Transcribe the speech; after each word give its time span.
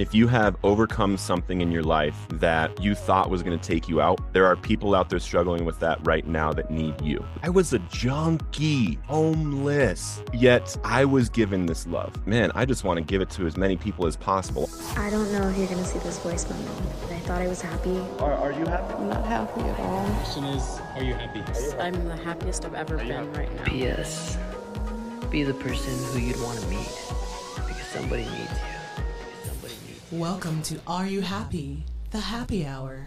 If 0.00 0.14
you 0.14 0.28
have 0.28 0.56
overcome 0.62 1.18
something 1.18 1.60
in 1.60 1.70
your 1.70 1.82
life 1.82 2.16
that 2.30 2.82
you 2.82 2.94
thought 2.94 3.28
was 3.28 3.42
going 3.42 3.58
to 3.58 3.62
take 3.62 3.86
you 3.86 4.00
out, 4.00 4.32
there 4.32 4.46
are 4.46 4.56
people 4.56 4.94
out 4.94 5.10
there 5.10 5.18
struggling 5.18 5.66
with 5.66 5.78
that 5.80 5.98
right 6.06 6.26
now 6.26 6.54
that 6.54 6.70
need 6.70 6.98
you. 7.02 7.22
I 7.42 7.50
was 7.50 7.74
a 7.74 7.80
junkie, 7.80 8.98
homeless, 9.04 10.22
yet 10.32 10.74
I 10.84 11.04
was 11.04 11.28
given 11.28 11.66
this 11.66 11.86
love. 11.86 12.26
Man, 12.26 12.50
I 12.54 12.64
just 12.64 12.82
want 12.82 12.96
to 12.96 13.04
give 13.04 13.20
it 13.20 13.28
to 13.32 13.46
as 13.46 13.58
many 13.58 13.76
people 13.76 14.06
as 14.06 14.16
possible. 14.16 14.70
I 14.96 15.10
don't 15.10 15.30
know 15.34 15.46
if 15.50 15.58
you're 15.58 15.66
going 15.66 15.76
to 15.76 15.84
see 15.84 15.98
this 15.98 16.18
voice 16.20 16.48
memo, 16.48 16.72
but 17.02 17.12
I 17.12 17.18
thought 17.18 17.42
I 17.42 17.48
was 17.48 17.60
happy. 17.60 17.98
Are, 18.20 18.32
are 18.32 18.52
you 18.52 18.64
happy? 18.64 18.94
I'm 18.94 19.10
not 19.10 19.26
happy 19.26 19.60
at 19.60 19.80
all. 19.80 20.06
The 20.06 20.14
question 20.14 20.44
is, 20.44 20.80
are 20.94 21.04
you 21.04 21.12
happy? 21.12 21.40
I'm 21.78 22.08
the 22.08 22.16
happiest 22.16 22.64
I've 22.64 22.72
ever 22.72 22.96
been 22.96 23.30
right 23.34 23.54
now. 23.54 23.64
P.S. 23.64 24.38
Be 25.30 25.42
the 25.42 25.52
person 25.52 25.92
who 26.14 26.26
you'd 26.26 26.40
want 26.40 26.58
to 26.58 26.66
meet 26.68 26.88
because 27.68 27.86
somebody 27.92 28.22
needs 28.22 28.50
you. 28.50 28.79
Welcome 30.12 30.60
to 30.62 30.76
Are 30.88 31.06
You 31.06 31.20
Happy? 31.20 31.84
The 32.10 32.18
Happy 32.18 32.66
Hour. 32.66 33.06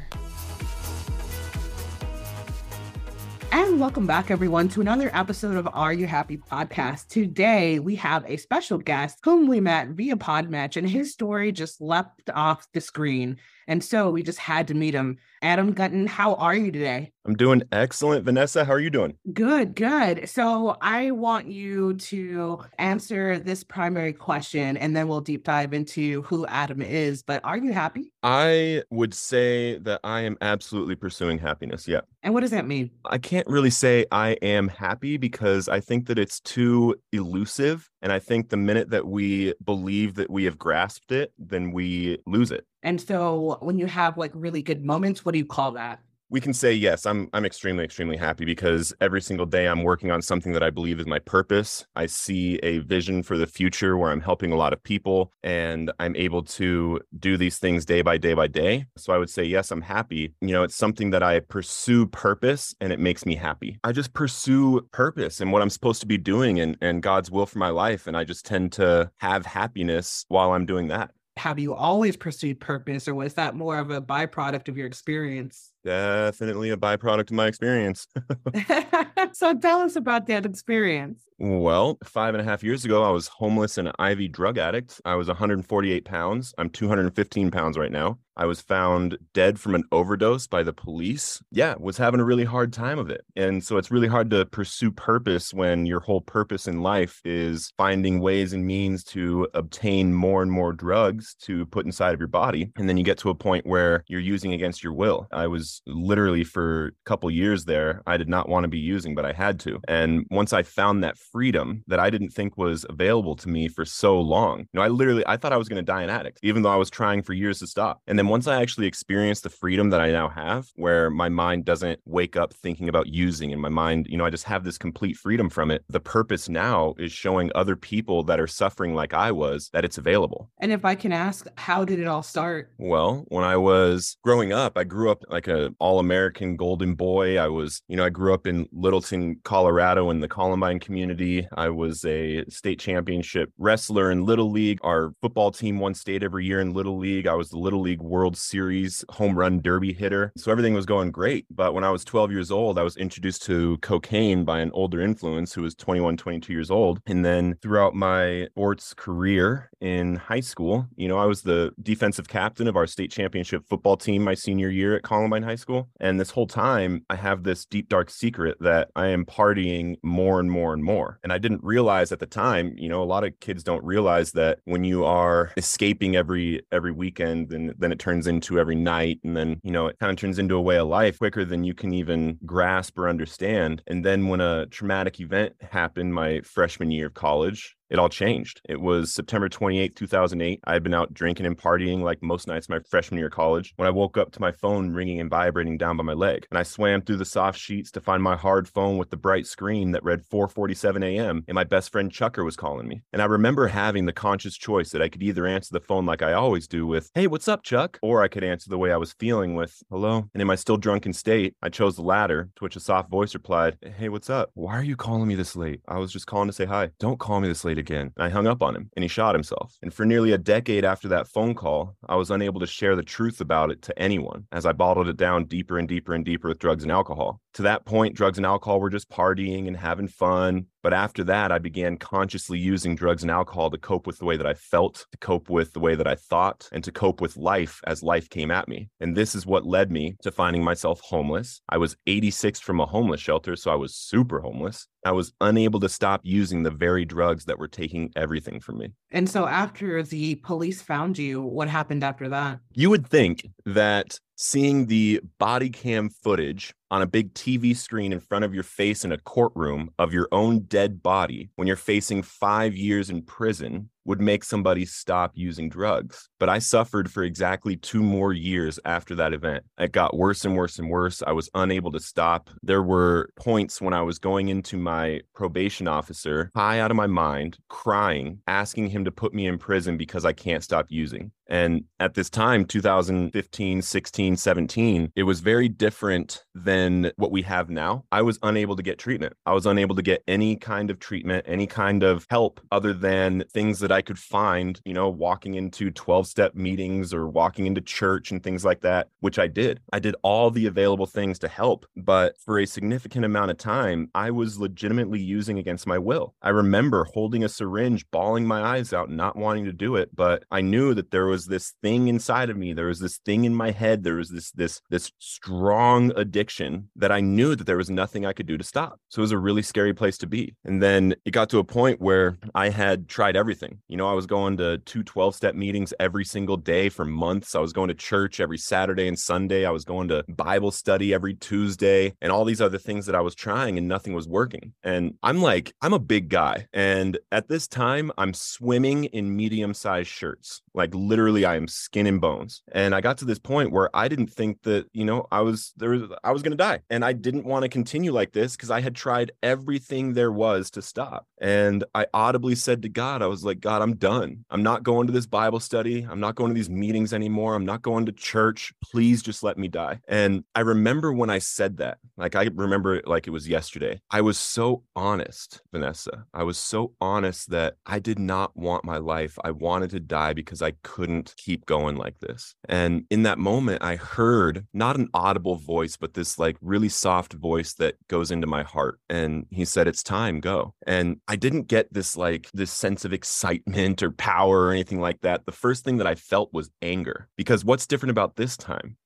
And 3.51 3.77
welcome 3.77 4.07
back, 4.07 4.31
everyone, 4.31 4.69
to 4.69 4.79
another 4.79 5.11
episode 5.13 5.57
of 5.57 5.67
Are 5.73 5.91
You 5.91 6.07
Happy 6.07 6.37
podcast. 6.37 7.09
Today, 7.09 7.79
we 7.79 7.95
have 7.95 8.23
a 8.25 8.37
special 8.37 8.77
guest 8.77 9.19
whom 9.21 9.49
we 9.49 9.59
met 9.59 9.89
via 9.89 10.15
Podmatch, 10.15 10.77
and 10.77 10.89
his 10.89 11.11
story 11.11 11.51
just 11.51 11.81
leapt 11.81 12.29
off 12.29 12.71
the 12.71 12.79
screen. 12.79 13.35
And 13.67 13.83
so 13.83 14.09
we 14.09 14.23
just 14.23 14.39
had 14.39 14.67
to 14.67 14.73
meet 14.73 14.93
him. 14.93 15.17
Adam 15.41 15.73
Gunton, 15.73 16.07
how 16.07 16.35
are 16.35 16.55
you 16.55 16.71
today? 16.71 17.11
I'm 17.25 17.35
doing 17.35 17.63
excellent. 17.71 18.23
Vanessa, 18.23 18.63
how 18.63 18.73
are 18.73 18.79
you 18.79 18.89
doing? 18.89 19.15
Good, 19.33 19.75
good. 19.75 20.29
So 20.29 20.77
I 20.81 21.11
want 21.11 21.47
you 21.47 21.95
to 21.95 22.61
answer 22.77 23.39
this 23.39 23.63
primary 23.63 24.13
question 24.13 24.77
and 24.77 24.95
then 24.95 25.07
we'll 25.07 25.21
deep 25.21 25.43
dive 25.43 25.73
into 25.73 26.21
who 26.23 26.45
Adam 26.47 26.81
is. 26.81 27.23
But 27.23 27.43
are 27.43 27.57
you 27.57 27.73
happy? 27.73 28.13
I 28.23 28.83
would 28.89 29.13
say 29.13 29.77
that 29.79 29.99
I 30.03 30.21
am 30.21 30.37
absolutely 30.41 30.95
pursuing 30.95 31.39
happiness. 31.39 31.87
Yeah. 31.87 32.01
And 32.23 32.33
what 32.33 32.41
does 32.41 32.51
that 32.51 32.65
mean? 32.65 32.91
I 33.05 33.17
can't 33.17 33.47
really 33.47 33.69
say 33.69 34.05
I 34.11 34.31
am 34.41 34.69
happy 34.69 35.17
because 35.17 35.67
I 35.67 35.81
think 35.81 36.07
that 36.07 36.17
it's 36.17 36.39
too 36.39 36.95
elusive. 37.11 37.89
And 38.03 38.11
I 38.11 38.19
think 38.19 38.49
the 38.49 38.57
minute 38.57 38.89
that 38.89 39.07
we 39.07 39.53
believe 39.63 40.15
that 40.15 40.29
we 40.29 40.43
have 40.43 40.59
grasped 40.59 41.13
it, 41.13 41.31
then 41.39 41.71
we 41.71 42.17
lose 42.27 42.51
it. 42.51 42.67
And 42.83 42.99
so 42.99 43.57
when 43.61 43.79
you 43.79 43.85
have 43.85 44.17
like 44.17 44.31
really 44.33 44.61
good 44.61 44.83
moments, 44.83 45.23
what 45.23 45.31
do 45.31 45.37
you 45.37 45.45
call 45.45 45.71
that? 45.71 46.01
We 46.33 46.41
can 46.41 46.51
say 46.51 46.73
yes 46.73 47.05
i'm 47.05 47.29
i'm 47.31 47.45
extremely 47.45 47.83
extremely 47.83 48.17
happy 48.17 48.43
because 48.43 48.91
every 48.99 49.21
single 49.21 49.45
day 49.45 49.67
i'm 49.67 49.83
working 49.83 50.09
on 50.09 50.19
something 50.19 50.51
that 50.51 50.63
i 50.63 50.69
believe 50.71 50.99
is 50.99 51.05
my 51.05 51.19
purpose. 51.19 51.85
I 51.95 52.07
see 52.07 52.55
a 52.63 52.79
vision 52.79 53.21
for 53.21 53.37
the 53.37 53.45
future 53.45 53.95
where 53.97 54.11
i'm 54.11 54.19
helping 54.19 54.51
a 54.51 54.55
lot 54.55 54.73
of 54.73 54.81
people 54.81 55.31
and 55.43 55.91
i'm 55.99 56.15
able 56.15 56.41
to 56.41 56.99
do 57.19 57.37
these 57.37 57.59
things 57.59 57.85
day 57.85 58.01
by 58.01 58.17
day 58.17 58.33
by 58.33 58.47
day. 58.47 58.87
So 58.97 59.13
i 59.13 59.17
would 59.19 59.29
say 59.29 59.43
yes 59.43 59.69
i'm 59.69 59.83
happy. 59.83 60.33
You 60.41 60.53
know 60.53 60.63
it's 60.63 60.75
something 60.75 61.11
that 61.11 61.21
i 61.21 61.39
pursue 61.39 62.07
purpose 62.07 62.73
and 62.81 62.91
it 62.91 62.99
makes 62.99 63.27
me 63.27 63.35
happy. 63.35 63.77
I 63.83 63.91
just 63.91 64.13
pursue 64.13 64.81
purpose 64.91 65.39
and 65.39 65.51
what 65.51 65.61
i'm 65.61 65.69
supposed 65.69 66.01
to 66.01 66.07
be 66.07 66.17
doing 66.17 66.59
and 66.59 66.75
and 66.81 67.03
god's 67.03 67.29
will 67.29 67.45
for 67.45 67.59
my 67.59 67.69
life. 67.69 68.07
And 68.07 68.17
i 68.17 68.23
just 68.23 68.43
tend 68.43 68.71
to 68.73 69.11
have 69.17 69.45
happiness 69.45 70.25
while 70.29 70.53
i'm 70.53 70.65
doing 70.65 70.87
that. 70.87 71.11
Have 71.37 71.59
you 71.59 71.75
always 71.75 72.17
pursued 72.17 72.59
purpose 72.59 73.07
or 73.07 73.13
was 73.13 73.35
that 73.35 73.55
more 73.55 73.77
of 73.77 73.91
a 73.91 74.01
byproduct 74.01 74.67
of 74.67 74.77
your 74.77 74.87
experience 74.87 75.72
definitely 75.83 76.69
a 76.69 76.77
byproduct 76.77 77.29
of 77.29 77.31
my 77.31 77.47
experience. 77.47 78.07
so 79.33 79.57
tell 79.57 79.81
us 79.81 79.95
about 79.95 80.27
that 80.27 80.45
experience. 80.45 81.23
Well, 81.39 81.97
five 82.03 82.33
and 82.35 82.41
a 82.41 82.43
half 82.43 82.63
years 82.63 82.85
ago, 82.85 83.03
I 83.03 83.09
was 83.09 83.27
homeless 83.27 83.77
and 83.77 83.87
an 83.87 83.95
IV 83.99 84.31
drug 84.31 84.57
addict. 84.57 85.01
I 85.03 85.15
was 85.15 85.27
148 85.27 86.05
pounds. 86.05 86.53
I'm 86.57 86.69
215 86.69 87.51
pounds 87.51 87.77
right 87.77 87.91
now. 87.91 88.19
I 88.35 88.45
was 88.45 88.61
found 88.61 89.17
dead 89.33 89.59
from 89.59 89.75
an 89.75 89.83
overdose 89.91 90.47
by 90.47 90.63
the 90.63 90.73
police. 90.73 91.41
Yeah, 91.51 91.75
was 91.79 91.97
having 91.97 92.19
a 92.19 92.25
really 92.25 92.45
hard 92.45 92.73
time 92.73 92.97
of 92.97 93.09
it. 93.09 93.21
And 93.35 93.63
so 93.63 93.77
it's 93.77 93.91
really 93.91 94.07
hard 94.07 94.29
to 94.31 94.45
pursue 94.45 94.91
purpose 94.91 95.53
when 95.53 95.85
your 95.85 95.99
whole 95.99 96.21
purpose 96.21 96.67
in 96.67 96.81
life 96.81 97.21
is 97.25 97.71
finding 97.77 98.19
ways 98.19 98.53
and 98.53 98.65
means 98.65 99.03
to 99.05 99.47
obtain 99.53 100.13
more 100.13 100.41
and 100.41 100.51
more 100.51 100.73
drugs 100.73 101.35
to 101.43 101.65
put 101.67 101.85
inside 101.85 102.13
of 102.13 102.19
your 102.19 102.27
body. 102.27 102.71
And 102.75 102.89
then 102.89 102.97
you 102.97 103.03
get 103.03 103.19
to 103.19 103.29
a 103.29 103.35
point 103.35 103.67
where 103.67 104.03
you're 104.07 104.19
using 104.19 104.53
against 104.53 104.83
your 104.83 104.93
will. 104.93 105.27
I 105.31 105.47
was 105.47 105.81
literally 105.85 106.43
for 106.43 106.87
a 106.87 106.91
couple 107.05 107.29
years 107.29 107.65
there, 107.65 108.01
I 108.07 108.17
did 108.17 108.29
not 108.29 108.49
want 108.49 108.63
to 108.63 108.69
be 108.69 108.79
using, 108.79 109.13
but 109.13 109.25
I 109.25 109.33
had 109.33 109.59
to. 109.61 109.79
And 109.87 110.25
once 110.31 110.53
I 110.53 110.63
found 110.63 111.03
that 111.03 111.17
freedom 111.31 111.83
that 111.87 111.99
I 111.99 112.09
didn't 112.09 112.29
think 112.29 112.57
was 112.57 112.85
available 112.89 113.35
to 113.37 113.49
me 113.49 113.67
for 113.67 113.85
so 113.85 114.19
long, 114.19 114.59
you 114.59 114.65
know, 114.73 114.81
I 114.81 114.87
literally 114.87 115.23
I 115.25 115.37
thought 115.37 115.53
I 115.53 115.57
was 115.57 115.69
going 115.69 115.83
to 115.83 115.91
die 115.91 116.03
an 116.03 116.09
addict, 116.09 116.39
even 116.43 116.61
though 116.61 116.71
I 116.71 116.75
was 116.75 116.89
trying 116.89 117.23
for 117.23 117.33
years 117.33 117.59
to 117.59 117.67
stop. 117.67 118.01
And 118.07 118.17
then 118.17 118.27
once 118.27 118.47
I 118.47 118.61
actually 118.61 118.87
experienced 118.87 119.43
the 119.43 119.49
freedom 119.49 119.89
that 119.91 120.01
I 120.01 120.11
now 120.11 120.29
have, 120.29 120.67
where 120.75 121.09
my 121.09 121.29
mind 121.29 121.65
doesn't 121.65 121.99
wake 122.05 122.35
up 122.35 122.53
thinking 122.53 122.89
about 122.89 123.07
using, 123.07 123.51
and 123.51 123.61
my 123.61 123.69
mind, 123.69 124.07
you 124.09 124.17
know, 124.17 124.25
I 124.25 124.29
just 124.29 124.45
have 124.45 124.63
this 124.63 124.77
complete 124.77 125.17
freedom 125.17 125.49
from 125.49 125.71
it. 125.71 125.83
The 125.89 125.99
purpose 125.99 126.49
now 126.49 126.93
is 126.97 127.11
showing 127.11 127.51
other 127.55 127.75
people 127.75 128.23
that 128.23 128.39
are 128.39 128.47
suffering 128.47 128.95
like 128.95 129.13
I 129.13 129.31
was 129.31 129.69
that 129.73 129.85
it's 129.85 129.97
available. 129.97 130.49
And 130.59 130.71
if 130.71 130.85
I 130.85 130.95
can 130.95 131.11
ask, 131.11 131.47
how 131.57 131.85
did 131.85 131.99
it 131.99 132.07
all 132.07 132.23
start? 132.23 132.71
Well, 132.77 133.25
when 133.27 133.43
I 133.43 133.57
was 133.57 134.17
growing 134.23 134.53
up, 134.53 134.77
I 134.77 134.83
grew 134.83 135.11
up 135.11 135.23
like 135.29 135.47
a 135.47 135.73
all-American 135.79 136.55
golden 136.55 136.95
boy. 136.95 137.37
I 137.37 137.47
was, 137.47 137.81
you 137.87 137.95
know, 137.95 138.05
I 138.05 138.09
grew 138.09 138.33
up 138.33 138.47
in 138.47 138.67
Littleton, 138.71 139.39
Colorado 139.43 140.09
in 140.09 140.19
the 140.19 140.27
Columbine 140.27 140.79
community. 140.79 141.12
I 141.55 141.69
was 141.69 142.03
a 142.05 142.43
state 142.49 142.79
championship 142.79 143.51
wrestler 143.57 144.11
in 144.11 144.25
Little 144.25 144.49
League. 144.49 144.79
Our 144.83 145.13
football 145.21 145.51
team 145.51 145.79
won 145.79 145.93
state 145.93 146.23
every 146.23 146.45
year 146.45 146.59
in 146.59 146.73
Little 146.73 146.97
League. 146.97 147.27
I 147.27 147.35
was 147.35 147.49
the 147.49 147.59
Little 147.59 147.81
League 147.81 148.01
World 148.01 148.37
Series 148.37 149.05
home 149.09 149.37
run 149.37 149.61
derby 149.61 149.93
hitter. 149.93 150.31
So 150.37 150.51
everything 150.51 150.73
was 150.73 150.85
going 150.85 151.11
great. 151.11 151.45
But 151.51 151.73
when 151.73 151.83
I 151.83 151.91
was 151.91 152.03
12 152.03 152.31
years 152.31 152.51
old, 152.51 152.79
I 152.79 152.83
was 152.83 152.97
introduced 152.97 153.43
to 153.43 153.77
cocaine 153.77 154.45
by 154.45 154.59
an 154.59 154.71
older 154.73 155.01
influence 155.01 155.53
who 155.53 155.61
was 155.61 155.75
21, 155.75 156.17
22 156.17 156.51
years 156.53 156.71
old. 156.71 157.01
And 157.05 157.23
then 157.23 157.55
throughout 157.61 157.93
my 157.93 158.47
sports 158.51 158.93
career 158.93 159.69
in 159.81 160.15
high 160.15 160.39
school, 160.39 160.87
you 160.95 161.07
know, 161.07 161.17
I 161.17 161.25
was 161.25 161.41
the 161.41 161.71
defensive 161.81 162.27
captain 162.27 162.67
of 162.67 162.75
our 162.75 162.87
state 162.87 163.11
championship 163.11 163.63
football 163.69 163.97
team 163.97 164.23
my 164.23 164.33
senior 164.33 164.69
year 164.69 164.95
at 164.95 165.03
Columbine 165.03 165.43
High 165.43 165.55
School. 165.55 165.89
And 165.99 166.19
this 166.19 166.31
whole 166.31 166.47
time, 166.47 167.05
I 167.09 167.15
have 167.15 167.43
this 167.43 167.65
deep, 167.65 167.89
dark 167.89 168.09
secret 168.09 168.57
that 168.61 168.89
I 168.95 169.07
am 169.07 169.25
partying 169.25 169.97
more 170.01 170.39
and 170.39 170.49
more 170.49 170.73
and 170.73 170.83
more. 170.83 171.02
And 171.23 171.31
I 171.31 171.37
didn't 171.37 171.63
realize 171.63 172.11
at 172.11 172.19
the 172.19 172.25
time, 172.25 172.73
you 172.77 172.89
know, 172.89 173.01
a 173.01 173.05
lot 173.05 173.23
of 173.23 173.39
kids 173.39 173.63
don't 173.63 173.83
realize 173.83 174.31
that 174.33 174.59
when 174.65 174.83
you 174.83 175.05
are 175.05 175.51
escaping 175.57 176.15
every 176.15 176.61
every 176.71 176.91
weekend, 176.91 177.51
and 177.53 177.73
then 177.77 177.91
it 177.91 177.99
turns 177.99 178.27
into 178.27 178.59
every 178.59 178.75
night, 178.75 179.19
and 179.23 179.35
then 179.35 179.59
you 179.63 179.71
know 179.71 179.87
it 179.87 179.99
kind 179.99 180.11
of 180.11 180.17
turns 180.17 180.39
into 180.39 180.55
a 180.55 180.61
way 180.61 180.77
of 180.77 180.87
life 180.87 181.17
quicker 181.19 181.45
than 181.45 181.63
you 181.63 181.73
can 181.73 181.93
even 181.93 182.37
grasp 182.45 182.97
or 182.97 183.09
understand. 183.09 183.81
And 183.87 184.03
then 184.05 184.27
when 184.27 184.41
a 184.41 184.65
traumatic 184.67 185.19
event 185.19 185.53
happened 185.71 186.13
my 186.13 186.41
freshman 186.41 186.91
year 186.91 187.07
of 187.07 187.13
college, 187.13 187.75
it 187.89 187.99
all 187.99 188.09
changed. 188.09 188.61
It 188.67 188.81
was 188.81 189.13
September 189.13 189.49
28, 189.49 189.95
2008. 189.95 190.59
I 190.65 190.73
had 190.73 190.83
been 190.83 190.93
out 190.93 191.13
drinking 191.13 191.45
and 191.45 191.57
partying 191.57 192.01
like 192.01 192.21
most 192.21 192.47
nights 192.47 192.69
my 192.69 192.79
freshman 192.89 193.17
year 193.17 193.27
of 193.27 193.33
college 193.33 193.73
when 193.75 193.87
I 193.87 193.91
woke 193.91 194.17
up 194.17 194.31
to 194.33 194.41
my 194.41 194.51
phone 194.51 194.91
ringing 194.91 195.19
and 195.19 195.29
vibrating 195.29 195.77
down 195.77 195.97
by 195.97 196.03
my 196.03 196.13
leg. 196.13 196.47
And 196.49 196.57
I 196.57 196.63
swam 196.63 197.01
through 197.01 197.17
the 197.17 197.25
soft 197.25 197.59
sheets 197.59 197.91
to 197.91 198.01
find 198.01 198.23
my 198.23 198.35
hard 198.35 198.67
phone 198.67 198.97
with 198.97 199.09
the 199.09 199.17
bright 199.17 199.45
screen 199.45 199.91
that 199.91 200.03
read 200.03 200.21
4:47 200.23 201.03
a.m. 201.03 201.43
and 201.47 201.55
my 201.55 201.63
best 201.63 201.91
friend 201.91 202.11
Chucker 202.11 202.43
was 202.43 202.55
calling 202.55 202.87
me. 202.87 203.03
And 203.11 203.21
I 203.21 203.25
remember 203.25 203.67
having 203.67 204.05
the 204.05 204.13
conscious 204.13 204.57
choice 204.57 204.91
that 204.91 205.01
I 205.01 205.09
could 205.09 205.23
either 205.23 205.45
answer 205.45 205.73
the 205.73 205.79
phone 205.79 206.05
like 206.05 206.21
I 206.21 206.33
always 206.33 206.67
do 206.67 206.87
with, 206.87 207.09
"Hey, 207.13 207.27
what's 207.27 207.47
up, 207.47 207.63
Chuck?" 207.63 207.99
or 208.01 208.23
I 208.23 208.27
could 208.27 208.43
answer 208.43 208.69
the 208.69 208.77
way 208.77 208.91
I 208.91 208.97
was 208.97 209.13
feeling 209.13 209.55
with, 209.55 209.81
"Hello." 209.89 210.25
And 210.33 210.41
in 210.41 210.47
my 210.47 210.55
still 210.55 210.77
drunken 210.77 211.13
state, 211.13 211.55
I 211.61 211.69
chose 211.69 211.95
the 211.95 212.01
latter, 212.01 212.49
to 212.55 212.63
which 212.63 212.75
a 212.75 212.79
soft 212.79 213.09
voice 213.09 213.33
replied, 213.33 213.77
"Hey, 213.97 214.09
what's 214.09 214.29
up? 214.29 214.51
Why 214.53 214.73
are 214.73 214.83
you 214.83 214.95
calling 214.95 215.27
me 215.27 215.35
this 215.35 215.55
late? 215.55 215.81
I 215.87 215.99
was 215.99 216.11
just 216.11 216.27
calling 216.27 216.47
to 216.47 216.53
say 216.53 216.65
hi. 216.65 216.89
Don't 216.99 217.19
call 217.19 217.39
me 217.39 217.47
this 217.47 217.65
late 217.65 217.72
again. 217.77 218.11
I 218.17 218.29
hung 218.29 218.47
up 218.47 218.61
on 218.61 218.75
him 218.75 218.89
and 218.95 219.03
he 219.03 219.09
shot 219.09 219.35
himself. 219.35 219.77
And 219.81 219.93
for 219.93 220.05
nearly 220.05 220.31
a 220.31 220.37
decade 220.37 220.85
after 220.85 221.07
that 221.09 221.27
phone 221.27 221.55
call, 221.55 221.95
I 222.07 222.15
was 222.15 222.31
unable 222.31 222.59
to 222.59 222.67
share 222.67 222.95
the 222.95 223.03
truth 223.03 223.41
about 223.41 223.71
it 223.71 223.81
to 223.83 223.99
anyone 223.99 224.47
as 224.51 224.65
I 224.65 224.71
bottled 224.73 225.07
it 225.07 225.17
down 225.17 225.45
deeper 225.45 225.77
and 225.77 225.87
deeper 225.87 226.13
and 226.13 226.25
deeper 226.25 226.47
with 226.47 226.59
drugs 226.59 226.83
and 226.83 226.91
alcohol. 226.91 227.39
To 227.55 227.61
that 227.63 227.85
point, 227.85 228.15
drugs 228.15 228.37
and 228.37 228.45
alcohol 228.45 228.79
were 228.79 228.89
just 228.89 229.09
partying 229.09 229.67
and 229.67 229.77
having 229.77 230.07
fun. 230.07 230.67
But 230.83 230.93
after 230.93 231.23
that, 231.23 231.51
I 231.51 231.59
began 231.59 231.95
consciously 231.95 232.59
using 232.59 232.95
drugs 232.95 233.23
and 233.23 233.31
alcohol 233.31 233.71
to 233.71 233.77
cope 233.77 234.05
with 234.05 234.19
the 234.19 234.25
way 234.25 234.35
that 234.35 234.45
I 234.45 234.53
felt, 234.53 235.05
to 235.11 235.17
cope 235.17 235.49
with 235.49 235.71
the 235.71 235.79
way 235.79 235.95
that 235.95 236.07
I 236.07 236.15
thought, 236.15 236.67
and 236.73 236.83
to 236.83 236.91
cope 236.91 237.21
with 237.21 237.37
life 237.37 237.79
as 237.87 238.03
life 238.03 238.29
came 238.29 238.51
at 238.51 238.67
me. 238.67 238.89
And 238.99 239.15
this 239.15 239.33
is 239.33 239.45
what 239.45 239.65
led 239.65 239.91
me 239.91 240.15
to 240.23 240.31
finding 240.31 240.63
myself 240.63 240.99
homeless. 240.99 241.61
I 241.69 241.77
was 241.77 241.95
86 242.05 242.59
from 242.59 242.81
a 242.81 242.85
homeless 242.85 243.21
shelter, 243.21 243.55
so 243.55 243.71
I 243.71 243.75
was 243.75 243.95
super 243.95 244.41
homeless. 244.41 244.87
I 245.05 245.11
was 245.11 245.33
unable 245.41 245.79
to 245.81 245.89
stop 245.89 246.21
using 246.23 246.63
the 246.63 246.71
very 246.71 247.05
drugs 247.05 247.45
that 247.45 247.59
were 247.59 247.67
taking 247.67 248.11
everything 248.15 248.59
from 248.59 248.77
me. 248.79 248.89
And 249.11 249.29
so 249.29 249.47
after 249.47 250.03
the 250.03 250.35
police 250.35 250.81
found 250.81 251.17
you, 251.17 251.41
what 251.41 251.69
happened 251.69 252.03
after 252.03 252.29
that? 252.29 252.59
You 252.73 252.89
would 252.89 253.07
think 253.07 253.47
that 253.65 254.19
seeing 254.35 254.87
the 254.87 255.21
body 255.37 255.69
cam 255.69 256.09
footage 256.09 256.73
on 256.89 257.01
a 257.01 257.07
big 257.07 257.33
TV 257.33 257.75
screen 257.75 258.11
in 258.11 258.19
front 258.19 258.45
of 258.45 258.53
your 258.53 258.63
face 258.63 259.05
in 259.05 259.11
a 259.11 259.17
courtroom 259.17 259.91
of 259.99 260.13
your 260.13 260.27
own 260.31 260.59
dead 260.61 261.03
body 261.03 261.49
when 261.55 261.67
you're 261.67 261.77
facing 261.77 262.21
five 262.21 262.75
years 262.75 263.09
in 263.09 263.21
prison 263.21 263.89
would 264.05 264.21
make 264.21 264.43
somebody 264.43 264.85
stop 264.85 265.31
using 265.35 265.69
drugs. 265.69 266.29
But 266.39 266.49
I 266.49 266.59
suffered 266.59 267.11
for 267.11 267.23
exactly 267.23 267.75
two 267.75 268.03
more 268.03 268.33
years 268.33 268.79
after 268.85 269.15
that 269.15 269.33
event. 269.33 269.63
It 269.77 269.91
got 269.91 270.17
worse 270.17 270.45
and 270.45 270.55
worse 270.55 270.79
and 270.79 270.89
worse. 270.89 271.23
I 271.25 271.31
was 271.31 271.49
unable 271.53 271.91
to 271.93 271.99
stop. 271.99 272.49
There 272.61 272.83
were 272.83 273.29
points 273.35 273.81
when 273.81 273.93
I 273.93 274.01
was 274.01 274.19
going 274.19 274.49
into 274.49 274.77
my 274.77 275.21
probation 275.33 275.87
officer, 275.87 276.51
high 276.55 276.79
out 276.79 276.91
of 276.91 276.97
my 276.97 277.07
mind, 277.07 277.57
crying, 277.69 278.39
asking 278.47 278.89
him 278.89 279.05
to 279.05 279.11
put 279.11 279.33
me 279.33 279.47
in 279.47 279.57
prison 279.57 279.97
because 279.97 280.25
I 280.25 280.33
can't 280.33 280.63
stop 280.63 280.87
using. 280.89 281.31
And 281.47 281.83
at 281.99 282.13
this 282.13 282.29
time, 282.29 282.65
2015, 282.65 283.81
16, 283.81 284.37
17, 284.37 285.11
it 285.15 285.23
was 285.23 285.41
very 285.41 285.69
different 285.69 286.43
than 286.55 287.11
what 287.17 287.31
we 287.31 287.41
have 287.43 287.69
now. 287.69 288.05
I 288.11 288.21
was 288.21 288.39
unable 288.43 288.75
to 288.75 288.83
get 288.83 288.97
treatment. 288.97 289.33
I 289.45 289.53
was 289.53 289.65
unable 289.65 289.95
to 289.95 290.01
get 290.01 290.23
any 290.27 290.55
kind 290.55 290.89
of 290.89 290.99
treatment, 290.99 291.45
any 291.47 291.67
kind 291.67 292.01
of 292.01 292.25
help 292.29 292.61
other 292.71 292.93
than 292.93 293.43
things 293.51 293.79
that 293.79 293.91
I 293.93 294.01
could 294.01 294.19
find, 294.19 294.79
you 294.85 294.93
know, 294.93 295.09
walking 295.09 295.55
into 295.55 295.91
12 295.91 296.27
step 296.27 296.55
meetings 296.55 297.13
or 297.13 297.27
walking 297.27 297.65
into 297.65 297.81
church 297.81 298.31
and 298.31 298.41
things 298.41 298.65
like 298.65 298.81
that, 298.81 299.09
which 299.19 299.39
I 299.39 299.47
did. 299.47 299.79
I 299.91 299.99
did 299.99 300.15
all 300.23 300.51
the 300.51 300.67
available 300.67 301.05
things 301.05 301.39
to 301.39 301.47
help. 301.47 301.85
But 301.95 302.35
for 302.43 302.59
a 302.59 302.65
significant 302.65 303.25
amount 303.25 303.51
of 303.51 303.57
time, 303.57 304.09
I 304.15 304.31
was 304.31 304.59
legitimately 304.59 305.19
using 305.19 305.59
against 305.59 305.87
my 305.87 305.97
will. 305.97 306.35
I 306.41 306.49
remember 306.49 307.05
holding 307.05 307.43
a 307.43 307.49
syringe, 307.49 308.05
bawling 308.11 308.45
my 308.45 308.61
eyes 308.61 308.93
out, 308.93 309.09
not 309.09 309.35
wanting 309.35 309.65
to 309.65 309.73
do 309.73 309.95
it. 309.95 310.09
But 310.15 310.43
I 310.51 310.61
knew 310.61 310.93
that 310.93 311.11
there 311.11 311.25
was 311.25 311.45
this 311.45 311.73
thing 311.81 312.07
inside 312.07 312.49
of 312.49 312.57
me. 312.57 312.73
There 312.73 312.87
was 312.87 312.99
this 312.99 313.17
thing 313.17 313.45
in 313.45 313.55
my 313.55 313.71
head. 313.71 314.03
There 314.03 314.15
was 314.15 314.29
this, 314.29 314.51
this, 314.51 314.81
this 314.89 315.11
strong 315.19 316.11
addiction 316.15 316.89
that 316.95 317.11
I 317.11 317.21
knew 317.21 317.55
that 317.55 317.65
there 317.65 317.77
was 317.77 317.89
nothing 317.89 318.25
I 318.25 318.33
could 318.33 318.47
do 318.47 318.57
to 318.57 318.63
stop. 318.63 318.99
So 319.09 319.19
it 319.19 319.23
was 319.23 319.31
a 319.31 319.37
really 319.37 319.61
scary 319.61 319.93
place 319.93 320.17
to 320.19 320.27
be. 320.27 320.55
And 320.65 320.81
then 320.81 321.15
it 321.25 321.31
got 321.31 321.49
to 321.51 321.59
a 321.59 321.63
point 321.63 322.01
where 322.01 322.37
I 322.55 322.69
had 322.69 323.07
tried 323.07 323.35
everything. 323.35 323.79
You 323.87 323.97
know, 323.97 324.09
I 324.09 324.13
was 324.13 324.25
going 324.25 324.57
to 324.57 324.79
two 324.79 325.03
12 325.03 325.35
step 325.35 325.53
meetings 325.53 325.93
every 325.99 326.25
single 326.25 326.57
day 326.57 326.89
for 326.89 327.05
months. 327.05 327.53
I 327.53 327.59
was 327.59 327.73
going 327.73 327.89
to 327.89 327.93
church 327.93 328.39
every 328.39 328.57
Saturday 328.57 329.07
and 329.07 329.19
Sunday. 329.19 329.65
I 329.65 329.69
was 329.69 329.85
going 329.85 330.07
to 330.07 330.23
Bible 330.27 330.71
study 330.71 331.13
every 331.13 331.35
Tuesday 331.35 332.13
and 332.19 332.31
all 332.31 332.45
these 332.45 332.61
other 332.61 332.79
things 332.79 333.05
that 333.05 333.15
I 333.15 333.21
was 333.21 333.35
trying 333.35 333.77
and 333.77 333.87
nothing 333.87 334.13
was 334.13 334.27
working. 334.27 334.73
And 334.83 335.15
I'm 335.21 335.41
like, 335.41 335.75
I'm 335.81 335.93
a 335.93 335.99
big 335.99 336.29
guy. 336.29 336.67
And 336.73 337.19
at 337.31 337.49
this 337.49 337.67
time, 337.67 338.11
I'm 338.17 338.33
swimming 338.33 339.05
in 339.05 339.35
medium 339.35 339.75
sized 339.75 340.09
shirts. 340.09 340.62
Like 340.73 340.93
literally, 340.93 341.45
I 341.45 341.55
am 341.55 341.67
skin 341.67 342.07
and 342.07 342.19
bones. 342.19 342.61
And 342.71 342.95
I 342.95 343.01
got 343.01 343.17
to 343.19 343.25
this 343.25 343.39
point 343.39 343.71
where 343.71 343.89
I 343.95 344.07
didn't 344.07 344.27
think 344.27 344.63
that, 344.63 344.87
you 344.93 345.05
know, 345.05 345.27
I 345.31 345.41
was 345.41 345.73
there, 345.77 345.89
was, 345.89 346.03
I 346.23 346.31
was 346.31 346.41
going 346.41 346.51
to 346.51 346.57
die. 346.57 346.79
And 346.89 347.05
I 347.05 347.13
didn't 347.13 347.45
want 347.45 347.63
to 347.63 347.69
continue 347.69 348.11
like 348.11 348.33
this 348.33 348.55
because 348.55 348.71
I 348.71 348.81
had 348.81 348.95
tried 348.95 349.31
everything 349.41 350.13
there 350.13 350.31
was 350.31 350.71
to 350.71 350.81
stop. 350.81 351.27
And 351.39 351.83
I 351.93 352.07
audibly 352.13 352.55
said 352.55 352.81
to 352.83 352.89
God, 352.89 353.21
I 353.21 353.27
was 353.27 353.43
like, 353.43 353.59
God, 353.59 353.81
I'm 353.81 353.95
done. 353.95 354.45
I'm 354.49 354.63
not 354.63 354.83
going 354.83 355.07
to 355.07 355.13
this 355.13 355.25
Bible 355.25 355.59
study. 355.59 356.07
I'm 356.09 356.19
not 356.19 356.35
going 356.35 356.49
to 356.49 356.55
these 356.55 356.69
meetings 356.69 357.13
anymore. 357.13 357.55
I'm 357.55 357.65
not 357.65 357.81
going 357.81 358.05
to 358.05 358.11
church. 358.11 358.73
Please 358.81 359.21
just 359.21 359.43
let 359.43 359.57
me 359.57 359.67
die. 359.67 359.99
And 360.07 360.43
I 360.55 360.61
remember 360.61 361.11
when 361.13 361.29
I 361.29 361.39
said 361.39 361.77
that, 361.77 361.97
like 362.17 362.35
I 362.35 362.49
remember 362.53 362.95
it 362.95 363.07
like 363.07 363.27
it 363.27 363.31
was 363.31 363.47
yesterday. 363.47 364.01
I 364.09 364.21
was 364.21 364.37
so 364.37 364.83
honest, 364.95 365.61
Vanessa. 365.71 366.25
I 366.33 366.43
was 366.43 366.57
so 366.57 366.93
honest 367.01 367.49
that 367.49 367.75
I 367.85 367.99
did 367.99 368.19
not 368.19 368.55
want 368.55 368.85
my 368.85 368.97
life. 368.97 369.37
I 369.43 369.51
wanted 369.51 369.89
to 369.91 369.99
die 369.99 370.33
because 370.33 370.61
I 370.63 370.73
couldn't 370.83 371.33
keep 371.37 371.65
going 371.65 371.95
like 371.95 372.19
this. 372.19 372.55
And 372.67 373.05
in 373.09 373.23
that 373.23 373.39
moment, 373.39 373.83
I 373.83 373.95
heard 373.95 374.65
not 374.73 374.97
an 374.97 375.09
audible 375.13 375.55
voice, 375.55 375.97
but 375.97 376.13
this 376.13 376.39
like 376.39 376.57
really 376.61 376.89
soft 376.89 377.33
voice 377.33 377.73
that 377.75 377.95
goes 378.07 378.31
into 378.31 378.47
my 378.47 378.63
heart. 378.63 378.99
And 379.09 379.45
he 379.51 379.65
said, 379.65 379.87
It's 379.87 380.03
time, 380.03 380.39
go. 380.39 380.73
And 380.85 381.17
I 381.27 381.35
didn't 381.35 381.67
get 381.67 381.93
this 381.93 382.17
like 382.17 382.49
this 382.53 382.71
sense 382.71 383.05
of 383.05 383.13
excitement 383.13 384.01
or 384.03 384.11
power 384.11 384.63
or 384.63 384.71
anything 384.71 384.99
like 384.99 385.21
that. 385.21 385.45
The 385.45 385.51
first 385.51 385.83
thing 385.83 385.97
that 385.97 386.07
I 386.07 386.15
felt 386.15 386.53
was 386.53 386.69
anger 386.81 387.27
because 387.37 387.65
what's 387.65 387.87
different 387.87 388.11
about 388.11 388.35
this 388.35 388.57
time? 388.57 388.97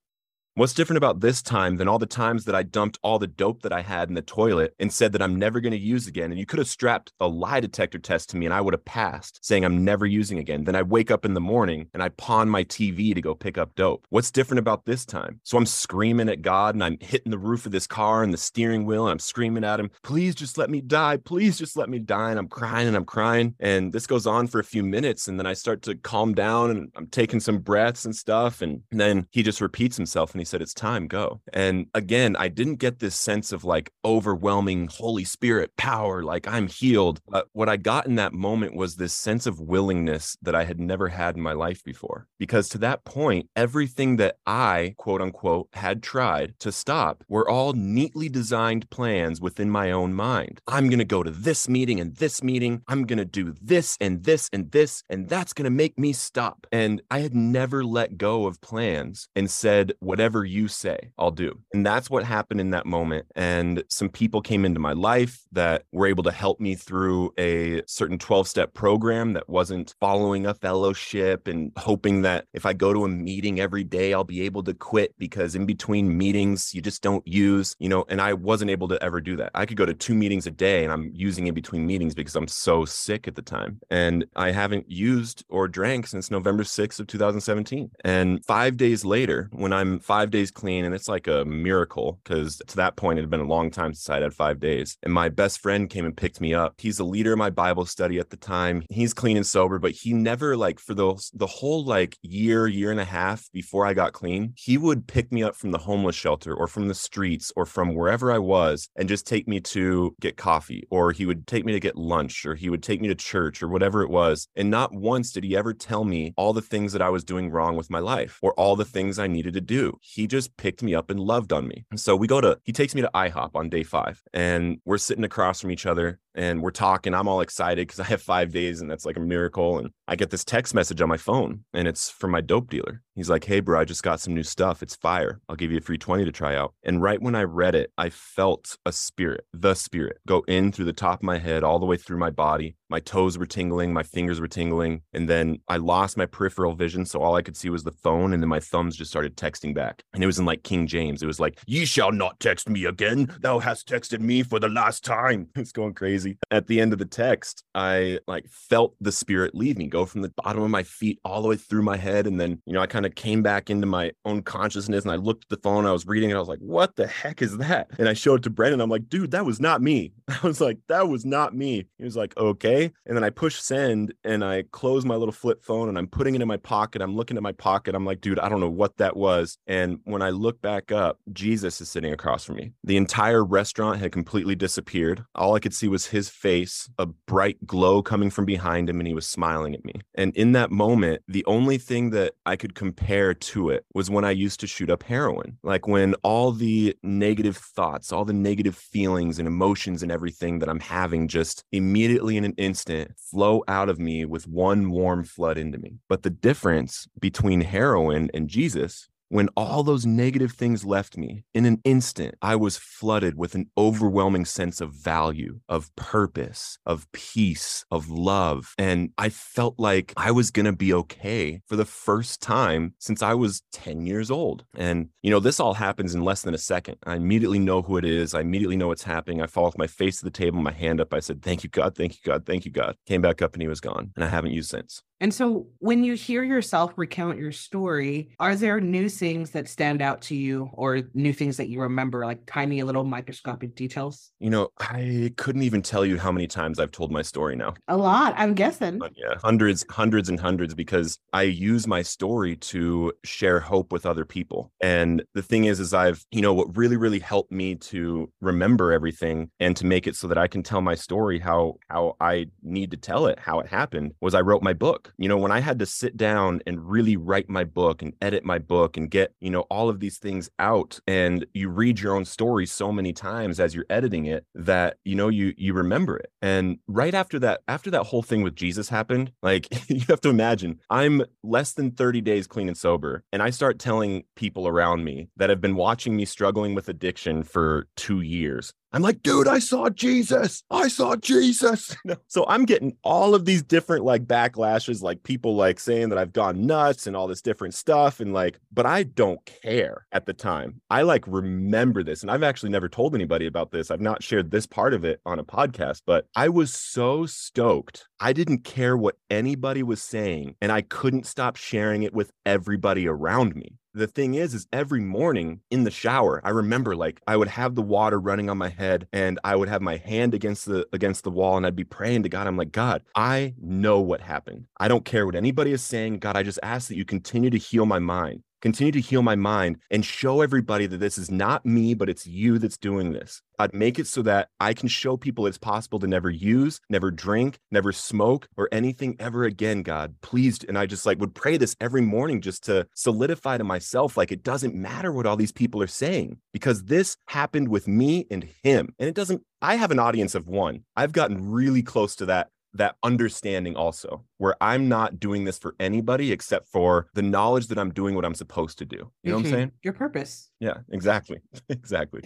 What's 0.57 0.73
different 0.73 0.97
about 0.97 1.19
this 1.19 1.43
time 1.43 1.77
than 1.77 1.87
all 1.87 1.99
the 1.99 2.07
times 2.07 2.45
that 2.45 2.55
I 2.55 2.63
dumped 2.63 2.97
all 3.03 3.19
the 3.19 3.27
dope 3.27 3.61
that 3.61 3.71
I 3.71 3.83
had 3.83 4.09
in 4.09 4.15
the 4.15 4.23
toilet 4.23 4.73
and 4.79 4.91
said 4.91 5.11
that 5.11 5.21
I'm 5.21 5.35
never 5.35 5.59
going 5.59 5.71
to 5.71 5.77
use 5.77 6.07
again? 6.07 6.31
And 6.31 6.39
you 6.39 6.47
could 6.47 6.57
have 6.57 6.67
strapped 6.67 7.13
a 7.19 7.27
lie 7.27 7.59
detector 7.59 7.99
test 7.99 8.31
to 8.31 8.37
me 8.37 8.47
and 8.47 8.53
I 8.55 8.61
would 8.61 8.73
have 8.73 8.83
passed 8.83 9.37
saying 9.45 9.63
I'm 9.63 9.85
never 9.85 10.07
using 10.07 10.39
again. 10.39 10.63
Then 10.63 10.75
I 10.75 10.81
wake 10.81 11.11
up 11.11 11.25
in 11.25 11.35
the 11.35 11.39
morning 11.39 11.89
and 11.93 12.01
I 12.01 12.09
pawn 12.09 12.49
my 12.49 12.63
TV 12.63 13.13
to 13.13 13.21
go 13.21 13.35
pick 13.35 13.55
up 13.55 13.75
dope. 13.75 14.07
What's 14.09 14.31
different 14.31 14.57
about 14.57 14.85
this 14.85 15.05
time? 15.05 15.41
So 15.43 15.59
I'm 15.59 15.67
screaming 15.67 16.27
at 16.27 16.41
God 16.41 16.73
and 16.73 16.83
I'm 16.83 16.97
hitting 17.01 17.29
the 17.29 17.37
roof 17.37 17.67
of 17.67 17.71
this 17.71 17.85
car 17.85 18.23
and 18.23 18.33
the 18.33 18.37
steering 18.39 18.87
wheel 18.87 19.03
and 19.03 19.11
I'm 19.11 19.19
screaming 19.19 19.63
at 19.63 19.79
him, 19.79 19.91
please 20.01 20.33
just 20.33 20.57
let 20.57 20.71
me 20.71 20.81
die. 20.81 21.17
Please 21.17 21.59
just 21.59 21.77
let 21.77 21.87
me 21.87 21.99
die. 21.99 22.31
And 22.31 22.39
I'm 22.39 22.47
crying 22.47 22.87
and 22.87 22.97
I'm 22.97 23.05
crying. 23.05 23.53
And 23.59 23.93
this 23.93 24.07
goes 24.07 24.25
on 24.25 24.47
for 24.47 24.57
a 24.57 24.63
few 24.63 24.81
minutes. 24.81 25.27
And 25.27 25.37
then 25.37 25.45
I 25.45 25.53
start 25.53 25.83
to 25.83 25.93
calm 25.93 26.33
down 26.33 26.71
and 26.71 26.91
I'm 26.95 27.05
taking 27.05 27.41
some 27.41 27.59
breaths 27.59 28.05
and 28.05 28.15
stuff. 28.15 28.63
And 28.63 28.81
then 28.89 29.27
he 29.29 29.43
just 29.43 29.61
repeats 29.61 29.97
himself 29.97 30.31
and 30.31 30.41
he 30.41 30.46
said, 30.47 30.61
It's 30.61 30.73
time, 30.73 31.07
go. 31.07 31.41
And 31.53 31.87
again, 31.93 32.35
I 32.37 32.47
didn't 32.47 32.75
get 32.75 32.99
this 32.99 33.15
sense 33.15 33.51
of 33.51 33.63
like 33.63 33.91
overwhelming 34.03 34.87
Holy 34.87 35.23
Spirit 35.23 35.75
power, 35.77 36.23
like 36.23 36.47
I'm 36.47 36.67
healed. 36.67 37.21
But 37.27 37.47
what 37.53 37.69
I 37.69 37.77
got 37.77 38.07
in 38.07 38.15
that 38.15 38.33
moment 38.33 38.75
was 38.75 38.95
this 38.95 39.13
sense 39.13 39.45
of 39.45 39.59
willingness 39.59 40.37
that 40.41 40.55
I 40.55 40.63
had 40.63 40.79
never 40.79 41.09
had 41.09 41.35
in 41.35 41.41
my 41.41 41.53
life 41.53 41.83
before. 41.83 42.27
Because 42.39 42.69
to 42.69 42.77
that 42.79 43.05
point, 43.05 43.49
everything 43.55 44.17
that 44.17 44.37
I, 44.45 44.95
quote 44.97 45.21
unquote, 45.21 45.69
had 45.73 46.01
tried 46.01 46.53
to 46.59 46.71
stop 46.71 47.23
were 47.27 47.49
all 47.49 47.73
neatly 47.73 48.29
designed 48.29 48.89
plans 48.89 49.41
within 49.41 49.69
my 49.69 49.91
own 49.91 50.13
mind. 50.13 50.61
I'm 50.67 50.89
going 50.89 50.99
to 50.99 51.05
go 51.05 51.23
to 51.23 51.31
this 51.31 51.67
meeting 51.67 51.99
and 51.99 52.15
this 52.15 52.43
meeting. 52.43 52.81
I'm 52.87 53.05
going 53.05 53.17
to 53.17 53.25
do 53.25 53.53
this 53.61 53.97
and 53.99 54.23
this 54.23 54.49
and 54.53 54.71
this, 54.71 55.03
and 55.09 55.27
that's 55.27 55.53
going 55.53 55.65
to 55.65 55.69
make 55.69 55.97
me 55.97 56.13
stop. 56.13 56.67
And 56.71 57.01
I 57.09 57.19
had 57.19 57.35
never 57.35 57.83
let 57.83 58.17
go 58.17 58.47
of 58.47 58.61
plans 58.61 59.29
and 59.35 59.49
said, 59.49 59.93
whatever 59.99 60.36
you 60.45 60.67
say, 60.67 61.11
I'll 61.17 61.31
do. 61.31 61.59
And 61.73 61.85
that's 61.85 62.09
what 62.09 62.23
happened 62.23 62.61
in 62.61 62.71
that 62.71 62.85
moment. 62.85 63.25
And 63.35 63.83
some 63.89 64.09
people 64.09 64.41
came 64.41 64.65
into 64.65 64.79
my 64.79 64.93
life 64.93 65.41
that 65.51 65.83
were 65.91 66.07
able 66.07 66.23
to 66.23 66.31
help 66.31 66.59
me 66.59 66.75
through 66.75 67.31
a 67.37 67.81
certain 67.87 68.17
12 68.17 68.47
step 68.47 68.73
program 68.73 69.33
that 69.33 69.49
wasn't 69.49 69.95
following 69.99 70.45
a 70.45 70.53
fellowship 70.53 71.47
and 71.47 71.71
hoping 71.77 72.21
that 72.23 72.45
if 72.53 72.65
I 72.65 72.73
go 72.73 72.93
to 72.93 73.05
a 73.05 73.07
meeting 73.07 73.59
every 73.59 73.83
day, 73.83 74.13
I'll 74.13 74.23
be 74.23 74.41
able 74.41 74.63
to 74.63 74.73
quit 74.73 75.13
because 75.17 75.55
in 75.55 75.65
between 75.65 76.17
meetings, 76.17 76.73
you 76.73 76.81
just 76.81 77.01
don't 77.01 77.25
use, 77.27 77.75
you 77.79 77.89
know, 77.89 78.05
and 78.09 78.21
I 78.21 78.33
wasn't 78.33 78.71
able 78.71 78.87
to 78.89 79.01
ever 79.03 79.21
do 79.21 79.35
that. 79.37 79.51
I 79.55 79.65
could 79.65 79.77
go 79.77 79.85
to 79.85 79.93
two 79.93 80.15
meetings 80.15 80.47
a 80.47 80.51
day 80.51 80.83
and 80.83 80.91
I'm 80.91 81.11
using 81.13 81.47
in 81.47 81.53
between 81.53 81.85
meetings 81.85 82.13
because 82.13 82.35
I'm 82.35 82.47
so 82.47 82.85
sick 82.85 83.27
at 83.27 83.35
the 83.35 83.41
time. 83.41 83.79
And 83.89 84.25
I 84.35 84.51
haven't 84.51 84.89
used 84.89 85.45
or 85.49 85.67
drank 85.67 86.07
since 86.07 86.31
November 86.31 86.63
6th 86.63 86.99
of 86.99 87.07
2017. 87.07 87.91
And 88.03 88.43
five 88.45 88.77
days 88.77 89.05
later, 89.05 89.49
when 89.51 89.73
I'm 89.73 89.99
five 89.99 90.16
days 90.25 90.51
clean, 90.51 90.85
and 90.85 90.93
it's 90.93 91.07
like 91.07 91.27
a 91.27 91.45
miracle 91.45 92.19
because 92.23 92.61
to 92.67 92.75
that 92.77 92.95
point, 92.95 93.19
it 93.19 93.21
had 93.21 93.29
been 93.29 93.39
a 93.39 93.45
long 93.45 93.71
time 93.71 93.93
since 93.93 94.09
I'd 94.09 94.21
had 94.21 94.33
five 94.33 94.59
days. 94.59 94.97
And 95.03 95.13
my 95.13 95.29
best 95.29 95.59
friend 95.59 95.89
came 95.89 96.05
and 96.05 96.15
picked 96.15 96.41
me 96.41 96.53
up. 96.53 96.75
He's 96.77 96.97
the 96.97 97.05
leader 97.05 97.33
of 97.33 97.39
my 97.39 97.49
Bible 97.49 97.85
study 97.85 98.19
at 98.19 98.29
the 98.29 98.37
time. 98.37 98.83
He's 98.89 99.13
clean 99.13 99.37
and 99.37 99.45
sober, 99.45 99.79
but 99.79 99.91
he 99.91 100.13
never 100.13 100.57
like 100.57 100.79
for 100.79 100.93
the 100.93 101.15
the 101.33 101.47
whole 101.47 101.85
like 101.85 102.17
year, 102.21 102.67
year 102.67 102.91
and 102.91 102.99
a 102.99 103.05
half 103.05 103.49
before 103.51 103.85
I 103.85 103.93
got 103.93 104.13
clean, 104.13 104.53
he 104.55 104.77
would 104.77 105.07
pick 105.07 105.31
me 105.31 105.43
up 105.43 105.55
from 105.55 105.71
the 105.71 105.77
homeless 105.77 106.15
shelter 106.15 106.53
or 106.53 106.67
from 106.67 106.87
the 106.87 106.95
streets 106.95 107.51
or 107.55 107.65
from 107.65 107.95
wherever 107.95 108.31
I 108.31 108.39
was 108.39 108.89
and 108.95 109.09
just 109.09 109.27
take 109.27 109.47
me 109.47 109.59
to 109.61 110.15
get 110.19 110.37
coffee 110.37 110.87
or 110.89 111.11
he 111.11 111.25
would 111.25 111.47
take 111.47 111.65
me 111.65 111.73
to 111.73 111.79
get 111.79 111.95
lunch 111.95 112.45
or 112.45 112.55
he 112.55 112.69
would 112.69 112.83
take 112.83 113.01
me 113.01 113.07
to 113.07 113.15
church 113.15 113.61
or 113.61 113.67
whatever 113.67 114.01
it 114.01 114.09
was. 114.09 114.47
And 114.55 114.69
not 114.69 114.93
once 114.93 115.31
did 115.31 115.43
he 115.43 115.55
ever 115.55 115.73
tell 115.73 116.03
me 116.03 116.33
all 116.37 116.53
the 116.53 116.61
things 116.61 116.93
that 116.93 117.01
I 117.01 117.09
was 117.09 117.23
doing 117.23 117.49
wrong 117.49 117.75
with 117.75 117.89
my 117.89 117.99
life 117.99 118.39
or 118.41 118.53
all 118.53 118.75
the 118.75 118.85
things 118.85 119.19
I 119.19 119.27
needed 119.27 119.53
to 119.53 119.61
do. 119.61 119.99
He 120.09 120.25
just 120.25 120.55
picked 120.55 120.81
me 120.81 120.95
up 120.95 121.09
and 121.09 121.19
loved 121.19 121.51
on 121.51 121.67
me. 121.67 121.85
So 121.95 122.15
we 122.15 122.27
go 122.27 122.39
to, 122.39 122.57
he 122.63 122.71
takes 122.71 122.95
me 122.95 123.01
to 123.01 123.09
IHOP 123.13 123.51
on 123.55 123.69
day 123.69 123.83
five 123.83 124.23
and 124.33 124.79
we're 124.85 124.97
sitting 124.97 125.25
across 125.25 125.59
from 125.59 125.69
each 125.69 125.85
other 125.85 126.19
and 126.37 126.61
we're 126.61 126.71
talking. 126.71 127.13
I'm 127.13 127.27
all 127.27 127.41
excited 127.41 127.87
because 127.87 127.99
I 127.99 128.03
have 128.05 128.21
five 128.21 128.53
days 128.53 128.79
and 128.79 128.89
that's 128.89 129.05
like 129.05 129.17
a 129.17 129.21
miracle. 129.21 129.79
And 129.79 129.89
I 130.07 130.15
get 130.15 130.29
this 130.29 130.45
text 130.45 130.73
message 130.73 131.01
on 131.01 131.09
my 131.09 131.17
phone 131.17 131.65
and 131.73 131.87
it's 131.87 132.09
from 132.09 132.31
my 132.31 132.41
dope 132.41 132.69
dealer. 132.69 133.01
He's 133.15 133.29
like, 133.29 133.43
Hey, 133.43 133.59
bro, 133.59 133.79
I 133.79 133.85
just 133.85 134.03
got 134.03 134.19
some 134.19 134.35
new 134.35 134.43
stuff. 134.43 134.83
It's 134.83 134.95
fire. 134.95 135.41
I'll 135.49 135.55
give 135.55 135.71
you 135.71 135.79
a 135.79 135.81
free 135.81 135.97
20 135.97 136.23
to 136.23 136.31
try 136.31 136.55
out. 136.55 136.75
And 136.83 137.01
right 137.01 137.19
when 137.19 137.33
I 137.33 137.43
read 137.43 137.73
it, 137.73 137.91
I 137.97 138.11
felt 138.11 138.77
a 138.85 138.91
spirit, 138.91 139.45
the 139.53 139.73
spirit, 139.73 140.19
go 140.27 140.45
in 140.47 140.71
through 140.71 140.85
the 140.85 140.93
top 140.93 141.19
of 141.19 141.23
my 141.23 141.39
head, 141.39 141.63
all 141.63 141.79
the 141.79 141.87
way 141.87 141.97
through 141.97 142.19
my 142.19 142.29
body. 142.29 142.75
My 142.89 142.99
toes 142.99 143.37
were 143.37 143.47
tingling, 143.47 143.91
my 143.91 144.03
fingers 144.03 144.39
were 144.39 144.47
tingling. 144.47 145.01
And 145.13 145.27
then 145.27 145.59
I 145.67 145.77
lost 145.77 146.15
my 146.15 146.27
peripheral 146.27 146.75
vision. 146.75 147.05
So 147.05 147.19
all 147.19 147.35
I 147.35 147.41
could 147.41 147.57
see 147.57 147.69
was 147.69 147.83
the 147.83 147.91
phone. 147.91 148.33
And 148.33 148.43
then 148.43 148.49
my 148.49 148.59
thumbs 148.59 148.95
just 148.95 149.09
started 149.09 149.35
texting 149.35 149.73
back. 149.73 150.03
And 150.13 150.23
it 150.23 150.27
was 150.27 150.37
in 150.37 150.45
like 150.45 150.63
King 150.63 150.85
James. 150.85 151.23
It 151.23 151.27
was 151.27 151.39
like, 151.39 151.59
Ye 151.65 151.85
shall 151.85 152.11
not 152.11 152.39
text 152.39 152.69
me 152.69 152.85
again. 152.85 153.35
Thou 153.41 153.59
hast 153.59 153.89
texted 153.89 154.19
me 154.19 154.43
for 154.43 154.59
the 154.59 154.69
last 154.69 155.03
time. 155.03 155.49
It's 155.67 155.71
going 155.71 155.95
crazy 155.95 156.26
crazy. 156.27 156.37
At 156.51 156.67
the 156.67 156.79
end 156.79 156.93
of 156.93 156.99
the 156.99 157.05
text, 157.05 157.63
I 157.75 158.19
like 158.27 158.47
felt 158.47 158.95
the 158.99 159.11
spirit 159.11 159.55
leave 159.55 159.77
me, 159.77 159.87
go 159.87 160.05
from 160.05 160.21
the 160.21 160.33
bottom 160.43 160.61
of 160.61 160.69
my 160.69 160.83
feet 160.83 161.19
all 161.23 161.41
the 161.41 161.47
way 161.47 161.55
through 161.55 161.83
my 161.83 161.97
head. 161.97 162.27
And 162.27 162.39
then, 162.39 162.61
you 162.65 162.73
know, 162.73 162.81
I 162.81 162.87
kind 162.87 163.05
of 163.05 163.15
came 163.15 163.41
back 163.41 163.69
into 163.69 163.87
my 163.87 164.11
own 164.25 164.41
consciousness 164.41 165.03
and 165.03 165.11
I 165.11 165.15
looked 165.15 165.45
at 165.45 165.49
the 165.49 165.61
phone, 165.61 165.85
I 165.85 165.91
was 165.91 166.07
reading 166.07 166.29
it, 166.29 166.35
I 166.35 166.39
was 166.39 166.47
like, 166.47 166.59
what 166.59 166.95
the 166.95 167.07
heck 167.07 167.41
is 167.41 167.57
that? 167.57 167.89
And 167.99 168.09
I 168.09 168.13
showed 168.13 168.41
it 168.41 168.43
to 168.43 168.49
Brendan. 168.49 168.81
I'm 168.81 168.89
like, 168.89 169.09
dude, 169.09 169.31
that 169.31 169.45
was 169.45 169.59
not 169.59 169.81
me. 169.81 170.13
I 170.27 170.39
was 170.43 170.61
like, 170.61 170.77
that 170.87 171.07
was 171.07 171.25
not 171.25 171.55
me. 171.55 171.85
He 171.97 172.03
was 172.03 172.15
like, 172.15 172.35
okay. 172.37 172.91
And 173.05 173.15
then 173.15 173.23
I 173.23 173.29
push 173.29 173.59
send 173.59 174.13
and 174.23 174.43
I 174.43 174.63
close 174.71 175.05
my 175.05 175.15
little 175.15 175.31
flip 175.33 175.63
phone 175.63 175.89
and 175.89 175.97
I'm 175.97 176.07
putting 176.07 176.35
it 176.35 176.41
in 176.41 176.47
my 176.47 176.57
pocket. 176.57 177.01
I'm 177.01 177.15
looking 177.15 177.37
at 177.37 177.43
my 177.43 177.51
pocket. 177.53 177.95
I'm 177.95 178.05
like, 178.05 178.21
dude, 178.21 178.39
I 178.39 178.49
don't 178.49 178.59
know 178.59 178.69
what 178.69 178.97
that 178.97 179.15
was. 179.15 179.57
And 179.67 179.99
when 180.05 180.21
I 180.21 180.29
look 180.29 180.61
back 180.61 180.91
up, 180.91 181.19
Jesus 181.33 181.81
is 181.81 181.89
sitting 181.89 182.13
across 182.13 182.43
from 182.43 182.55
me. 182.55 182.71
The 182.83 182.97
entire 182.97 183.43
restaurant 183.43 183.99
had 183.99 184.11
completely 184.11 184.55
disappeared. 184.55 185.23
All 185.35 185.55
I 185.55 185.59
could 185.59 185.73
see 185.73 185.87
was 185.87 186.07
his 186.07 186.16
face, 186.25 186.89
a 186.97 187.05
bright 187.05 187.65
glow 187.65 188.01
coming 188.01 188.29
from 188.29 188.45
behind 188.45 188.89
him, 188.89 188.99
and 188.99 189.07
he 189.07 189.13
was 189.13 189.27
smiling 189.27 189.73
at 189.73 189.85
me. 189.85 189.93
And 190.15 190.35
in 190.35 190.53
that 190.53 190.71
moment, 190.71 191.21
the 191.27 191.45
only 191.45 191.77
thing 191.77 192.09
that 192.11 192.33
I 192.45 192.55
could 192.55 192.75
compare 192.75 193.33
to 193.33 193.69
it 193.69 193.85
was 193.93 194.09
when 194.09 194.25
I 194.25 194.31
used 194.31 194.59
to 194.61 194.67
shoot 194.67 194.89
up 194.89 195.03
heroin. 195.03 195.57
Like 195.63 195.87
when 195.87 196.13
all 196.23 196.51
the 196.51 196.95
negative 197.03 197.57
thoughts, 197.57 198.11
all 198.11 198.25
the 198.25 198.33
negative 198.33 198.75
feelings 198.75 199.39
and 199.39 199.47
emotions 199.47 200.03
and 200.03 200.11
everything 200.11 200.59
that 200.59 200.69
I'm 200.69 200.79
having 200.79 201.27
just 201.27 201.63
immediately 201.71 202.37
in 202.37 202.43
an 202.43 202.53
instant 202.57 203.11
flow 203.17 203.63
out 203.67 203.89
of 203.89 203.99
me 203.99 204.25
with 204.25 204.47
one 204.47 204.89
warm 204.89 205.23
flood 205.23 205.57
into 205.57 205.77
me. 205.77 205.99
But 206.09 206.23
the 206.23 206.29
difference 206.29 207.07
between 207.19 207.61
heroin 207.61 208.29
and 208.33 208.47
Jesus 208.47 209.09
when 209.29 209.49
all 209.57 209.83
those 209.83 210.05
negative 210.05 210.53
things 210.53 210.85
left 210.85 211.17
me, 211.17 211.43
in 211.53 211.65
an 211.65 211.81
instant, 211.83 212.35
I 212.41 212.55
was 212.55 212.77
flooded 212.77 213.37
with 213.37 213.55
an 213.55 213.69
overwhelming 213.77 214.45
sense 214.45 214.81
of 214.81 214.93
value, 214.93 215.59
of 215.67 215.93
purpose, 215.95 216.77
of 216.85 217.11
peace, 217.11 217.85
of 217.91 218.09
love. 218.09 218.73
And 218.77 219.11
I 219.17 219.29
felt 219.29 219.75
like 219.77 220.13
I 220.15 220.31
was 220.31 220.51
going 220.51 220.65
to 220.65 220.73
be 220.73 220.93
okay 220.93 221.61
for 221.67 221.75
the 221.75 221.85
first 221.85 222.41
time 222.41 222.93
since 222.99 223.21
I 223.21 223.33
was 223.33 223.63
10 223.73 224.05
years 224.05 224.31
old. 224.31 224.65
And, 224.75 225.09
you 225.21 225.31
know, 225.31 225.39
this 225.39 225.59
all 225.59 225.73
happens 225.73 226.15
in 226.15 226.23
less 226.23 226.41
than 226.41 226.53
a 226.53 226.59
second. 226.59 226.97
I 227.05 227.15
immediately 227.15 227.59
know 227.59 227.81
who 227.81 227.97
it 227.97 228.05
is. 228.05 228.33
I 228.33 228.41
immediately 228.41 228.77
know 228.77 228.87
what's 228.87 229.03
happening. 229.03 229.41
I 229.41 229.47
fall 229.47 229.65
with 229.65 229.77
my 229.77 229.87
face 229.87 230.19
to 230.19 230.25
the 230.25 230.31
table, 230.31 230.61
my 230.61 230.71
hand 230.71 231.01
up. 231.01 231.13
I 231.13 231.19
said, 231.19 231.41
Thank 231.41 231.63
you, 231.63 231.69
God. 231.69 231.95
Thank 231.95 232.13
you, 232.13 232.19
God. 232.23 232.45
Thank 232.45 232.65
you, 232.65 232.71
God. 232.71 232.95
Came 233.05 233.21
back 233.21 233.41
up 233.41 233.53
and 233.53 233.61
he 233.61 233.67
was 233.67 233.81
gone. 233.81 234.11
And 234.15 234.23
I 234.23 234.27
haven't 234.27 234.51
used 234.51 234.69
since. 234.69 235.01
And 235.19 235.33
so 235.33 235.67
when 235.79 236.03
you 236.03 236.13
hear 236.13 236.43
yourself 236.43 236.93
recount 236.95 237.39
your 237.39 237.51
story, 237.51 238.29
are 238.39 238.55
there 238.55 238.79
new 238.79 239.09
things 239.09 239.51
that 239.51 239.67
stand 239.67 240.01
out 240.01 240.21
to 240.23 240.35
you 240.35 240.69
or 240.73 241.01
new 241.13 241.33
things 241.33 241.57
that 241.57 241.69
you 241.69 241.81
remember, 241.81 242.25
like 242.25 242.41
tiny 242.45 242.83
little 242.83 243.03
microscopic 243.03 243.75
details? 243.75 244.31
You 244.39 244.49
know, 244.49 244.69
I 244.79 245.33
couldn't 245.37 245.63
even 245.63 245.81
tell 245.81 246.05
you 246.05 246.17
how 246.17 246.31
many 246.31 246.47
times 246.47 246.79
I've 246.79 246.91
told 246.91 247.11
my 247.11 247.23
story 247.23 247.55
now. 247.55 247.73
A 247.87 247.97
lot, 247.97 248.35
I'm 248.37 248.53
guessing. 248.53 249.01
Yeah, 249.15 249.35
hundreds, 249.41 249.85
hundreds 249.89 250.29
and 250.29 250.39
hundreds 250.39 250.75
because 250.75 251.17
I 251.33 251.43
use 251.43 251.87
my 251.87 252.01
story 252.03 252.55
to 252.57 253.11
share 253.23 253.59
hope 253.59 253.91
with 253.91 254.05
other 254.05 254.25
people. 254.25 254.71
And 254.81 255.23
the 255.33 255.41
thing 255.41 255.65
is, 255.65 255.79
is 255.79 255.93
I've, 255.93 256.25
you 256.31 256.41
know, 256.41 256.53
what 256.53 256.75
really, 256.77 256.97
really 256.97 257.19
helped 257.19 257.51
me 257.51 257.75
to 257.75 258.31
remember 258.41 258.91
everything 258.91 259.49
and 259.59 259.75
to 259.77 259.85
make 259.85 260.05
it 260.05 260.15
so 260.15 260.27
that 260.27 260.37
I 260.37 260.47
can 260.47 260.61
tell 260.61 260.81
my 260.81 260.95
story 260.95 261.39
how 261.39 261.77
how 261.89 262.15
I 262.21 262.47
need 262.61 262.91
to 262.91 262.97
tell 262.97 263.25
it, 263.27 263.39
how 263.39 263.59
it 263.59 263.67
happened, 263.67 264.13
was 264.21 264.35
I 264.35 264.41
wrote 264.41 264.61
my 264.61 264.73
book. 264.73 265.06
You 265.17 265.27
know, 265.29 265.37
when 265.37 265.51
I 265.51 265.59
had 265.59 265.79
to 265.79 265.85
sit 265.85 266.17
down 266.17 266.61
and 266.65 266.89
really 266.89 267.17
write 267.17 267.49
my 267.49 267.63
book 267.63 268.01
and 268.01 268.13
edit 268.21 268.43
my 268.43 268.59
book 268.59 268.97
and 268.97 269.09
get, 269.09 269.33
you 269.39 269.49
know, 269.49 269.61
all 269.61 269.89
of 269.89 269.99
these 269.99 270.17
things 270.17 270.49
out 270.59 270.99
and 271.07 271.45
you 271.53 271.69
read 271.69 271.99
your 271.99 272.15
own 272.15 272.25
story 272.25 272.65
so 272.65 272.91
many 272.91 273.13
times 273.13 273.59
as 273.59 273.73
you're 273.75 273.85
editing 273.89 274.25
it 274.25 274.45
that, 274.55 274.97
you 275.05 275.15
know, 275.15 275.29
you 275.29 275.53
you 275.57 275.73
remember 275.73 276.17
it. 276.17 276.31
And 276.41 276.79
right 276.87 277.13
after 277.13 277.39
that, 277.39 277.61
after 277.67 277.89
that 277.91 278.03
whole 278.03 278.23
thing 278.23 278.41
with 278.41 278.55
Jesus 278.55 278.89
happened, 278.89 279.31
like 279.41 279.67
you 279.89 280.05
have 280.07 280.21
to 280.21 280.29
imagine, 280.29 280.79
I'm 280.89 281.23
less 281.43 281.73
than 281.73 281.91
30 281.91 282.21
days 282.21 282.47
clean 282.47 282.67
and 282.67 282.77
sober 282.77 283.23
and 283.31 283.41
I 283.41 283.49
start 283.49 283.79
telling 283.79 284.23
people 284.35 284.67
around 284.67 285.03
me 285.03 285.29
that 285.37 285.49
have 285.49 285.61
been 285.61 285.75
watching 285.75 286.15
me 286.15 286.25
struggling 286.25 286.75
with 286.75 286.89
addiction 286.89 287.43
for 287.43 287.87
2 287.97 288.21
years 288.21 288.73
I'm 288.97 289.03
like, 289.03 289.21
dude, 289.21 289.47
I 289.47 289.59
saw 289.59 289.91
Jesus. 289.91 290.63
I 290.71 290.87
saw 290.87 291.15
Jesus. 291.15 291.95
so 292.27 292.47
I'm 292.47 292.65
getting 292.65 292.97
all 293.03 293.35
of 293.35 293.45
these 293.45 293.61
different 293.61 294.03
like 294.03 294.25
backlashes, 294.25 295.03
like 295.03 295.21
people 295.21 295.55
like 295.55 295.79
saying 295.79 296.09
that 296.09 296.17
I've 296.17 296.33
gone 296.33 296.65
nuts 296.65 297.05
and 297.05 297.15
all 297.15 297.27
this 297.27 297.43
different 297.43 297.75
stuff. 297.75 298.19
And 298.19 298.33
like, 298.33 298.59
but 298.73 298.87
I 298.87 299.03
don't 299.03 299.39
care 299.45 300.07
at 300.13 300.25
the 300.25 300.33
time. 300.33 300.81
I 300.89 301.03
like 301.03 301.25
remember 301.27 302.01
this. 302.01 302.23
And 302.23 302.31
I've 302.31 302.41
actually 302.41 302.71
never 302.71 302.89
told 302.89 303.13
anybody 303.13 303.45
about 303.45 303.69
this. 303.69 303.91
I've 303.91 304.01
not 304.01 304.23
shared 304.23 304.49
this 304.49 304.65
part 304.65 304.95
of 304.95 305.05
it 305.05 305.21
on 305.27 305.37
a 305.37 305.43
podcast, 305.43 306.01
but 306.07 306.25
I 306.35 306.49
was 306.49 306.73
so 306.73 307.27
stoked. 307.27 308.07
I 308.19 308.33
didn't 308.33 308.63
care 308.63 308.97
what 308.97 309.17
anybody 309.29 309.83
was 309.83 310.01
saying. 310.01 310.55
And 310.59 310.71
I 310.71 310.81
couldn't 310.81 311.27
stop 311.27 311.55
sharing 311.55 312.01
it 312.01 312.15
with 312.15 312.31
everybody 312.47 313.07
around 313.07 313.55
me 313.55 313.77
the 313.97 314.07
thing 314.07 314.35
is 314.35 314.53
is 314.53 314.67
every 314.71 315.01
morning 315.01 315.59
in 315.71 315.83
the 315.83 315.91
shower 315.91 316.39
i 316.43 316.49
remember 316.49 316.95
like 316.95 317.19
i 317.27 317.35
would 317.35 317.47
have 317.47 317.73
the 317.73 317.81
water 317.81 318.19
running 318.19 318.49
on 318.49 318.57
my 318.57 318.69
head 318.69 319.07
and 319.11 319.39
i 319.43 319.55
would 319.55 319.67
have 319.67 319.81
my 319.81 319.97
hand 319.97 320.33
against 320.33 320.65
the 320.65 320.87
against 320.93 321.23
the 321.23 321.31
wall 321.31 321.57
and 321.57 321.65
i'd 321.65 321.75
be 321.75 321.83
praying 321.83 322.21
to 322.23 322.29
god. 322.29 322.45
I'm 322.47 322.57
like 322.57 322.71
god 322.71 323.01
i 323.15 323.55
know 323.59 323.99
what 323.99 324.21
happened. 324.21 324.65
I 324.77 324.87
don't 324.87 325.03
care 325.03 325.25
what 325.25 325.35
anybody 325.35 325.71
is 325.71 325.81
saying. 325.81 326.19
God 326.19 326.37
i 326.37 326.43
just 326.43 326.59
ask 326.61 326.87
that 326.89 326.95
you 326.95 327.05
continue 327.05 327.49
to 327.49 327.57
heal 327.57 327.85
my 327.85 327.99
mind 327.99 328.43
continue 328.61 328.91
to 328.91 329.01
heal 329.01 329.21
my 329.21 329.35
mind 329.35 329.77
and 329.91 330.05
show 330.05 330.41
everybody 330.41 330.87
that 330.87 330.97
this 330.97 331.17
is 331.17 331.29
not 331.29 331.65
me, 331.65 331.93
but 331.93 332.09
it's 332.09 332.27
you 332.27 332.57
that's 332.57 332.77
doing 332.77 333.13
this. 333.13 333.41
I'd 333.59 333.73
make 333.73 333.97
it 333.97 334.07
so 334.07 334.21
that 334.23 334.49
I 334.59 334.73
can 334.73 334.87
show 334.87 335.17
people 335.17 335.47
it's 335.47 335.57
possible 335.57 335.99
to 335.99 336.07
never 336.07 336.29
use, 336.29 336.79
never 336.89 337.09
drink, 337.09 337.59
never 337.71 337.91
smoke, 337.91 338.47
or 338.55 338.69
anything 338.71 339.15
ever 339.19 339.43
again, 339.43 339.81
God. 339.81 340.15
Please. 340.21 340.59
And 340.67 340.77
I 340.77 340.85
just 340.85 341.05
like 341.05 341.19
would 341.19 341.33
pray 341.33 341.57
this 341.57 341.75
every 341.81 342.01
morning 342.01 342.41
just 342.41 342.63
to 342.65 342.87
solidify 342.93 343.57
to 343.57 343.63
myself, 343.63 344.15
like 344.15 344.31
it 344.31 344.43
doesn't 344.43 344.75
matter 344.75 345.11
what 345.11 345.25
all 345.25 345.35
these 345.35 345.51
people 345.51 345.81
are 345.81 345.87
saying 345.87 346.37
because 346.53 346.85
this 346.85 347.17
happened 347.27 347.69
with 347.69 347.87
me 347.87 348.27
and 348.29 348.47
him. 348.63 348.93
And 348.99 349.09
it 349.09 349.15
doesn't, 349.15 349.41
I 349.61 349.75
have 349.75 349.91
an 349.91 349.99
audience 349.99 350.35
of 350.35 350.47
one. 350.47 350.83
I've 350.95 351.11
gotten 351.11 351.51
really 351.51 351.81
close 351.81 352.15
to 352.17 352.25
that 352.27 352.49
that 352.77 352.95
understanding 353.03 353.75
also 353.75 354.23
where 354.37 354.55
i'm 354.61 354.87
not 354.87 355.19
doing 355.19 355.43
this 355.43 355.57
for 355.57 355.75
anybody 355.79 356.31
except 356.31 356.67
for 356.69 357.07
the 357.13 357.21
knowledge 357.21 357.67
that 357.67 357.77
i'm 357.77 357.91
doing 357.91 358.15
what 358.15 358.25
i'm 358.25 358.35
supposed 358.35 358.77
to 358.77 358.85
do. 358.85 358.97
You 358.97 359.03
mm-hmm. 359.03 359.29
know 359.29 359.35
what 359.35 359.39
i'm 359.39 359.45
mm-hmm. 359.45 359.55
saying? 359.55 359.71
Your 359.83 359.93
purpose. 359.93 360.49
Yeah 360.59 360.77
exactly. 360.91 361.39
Exactly. 361.69 362.21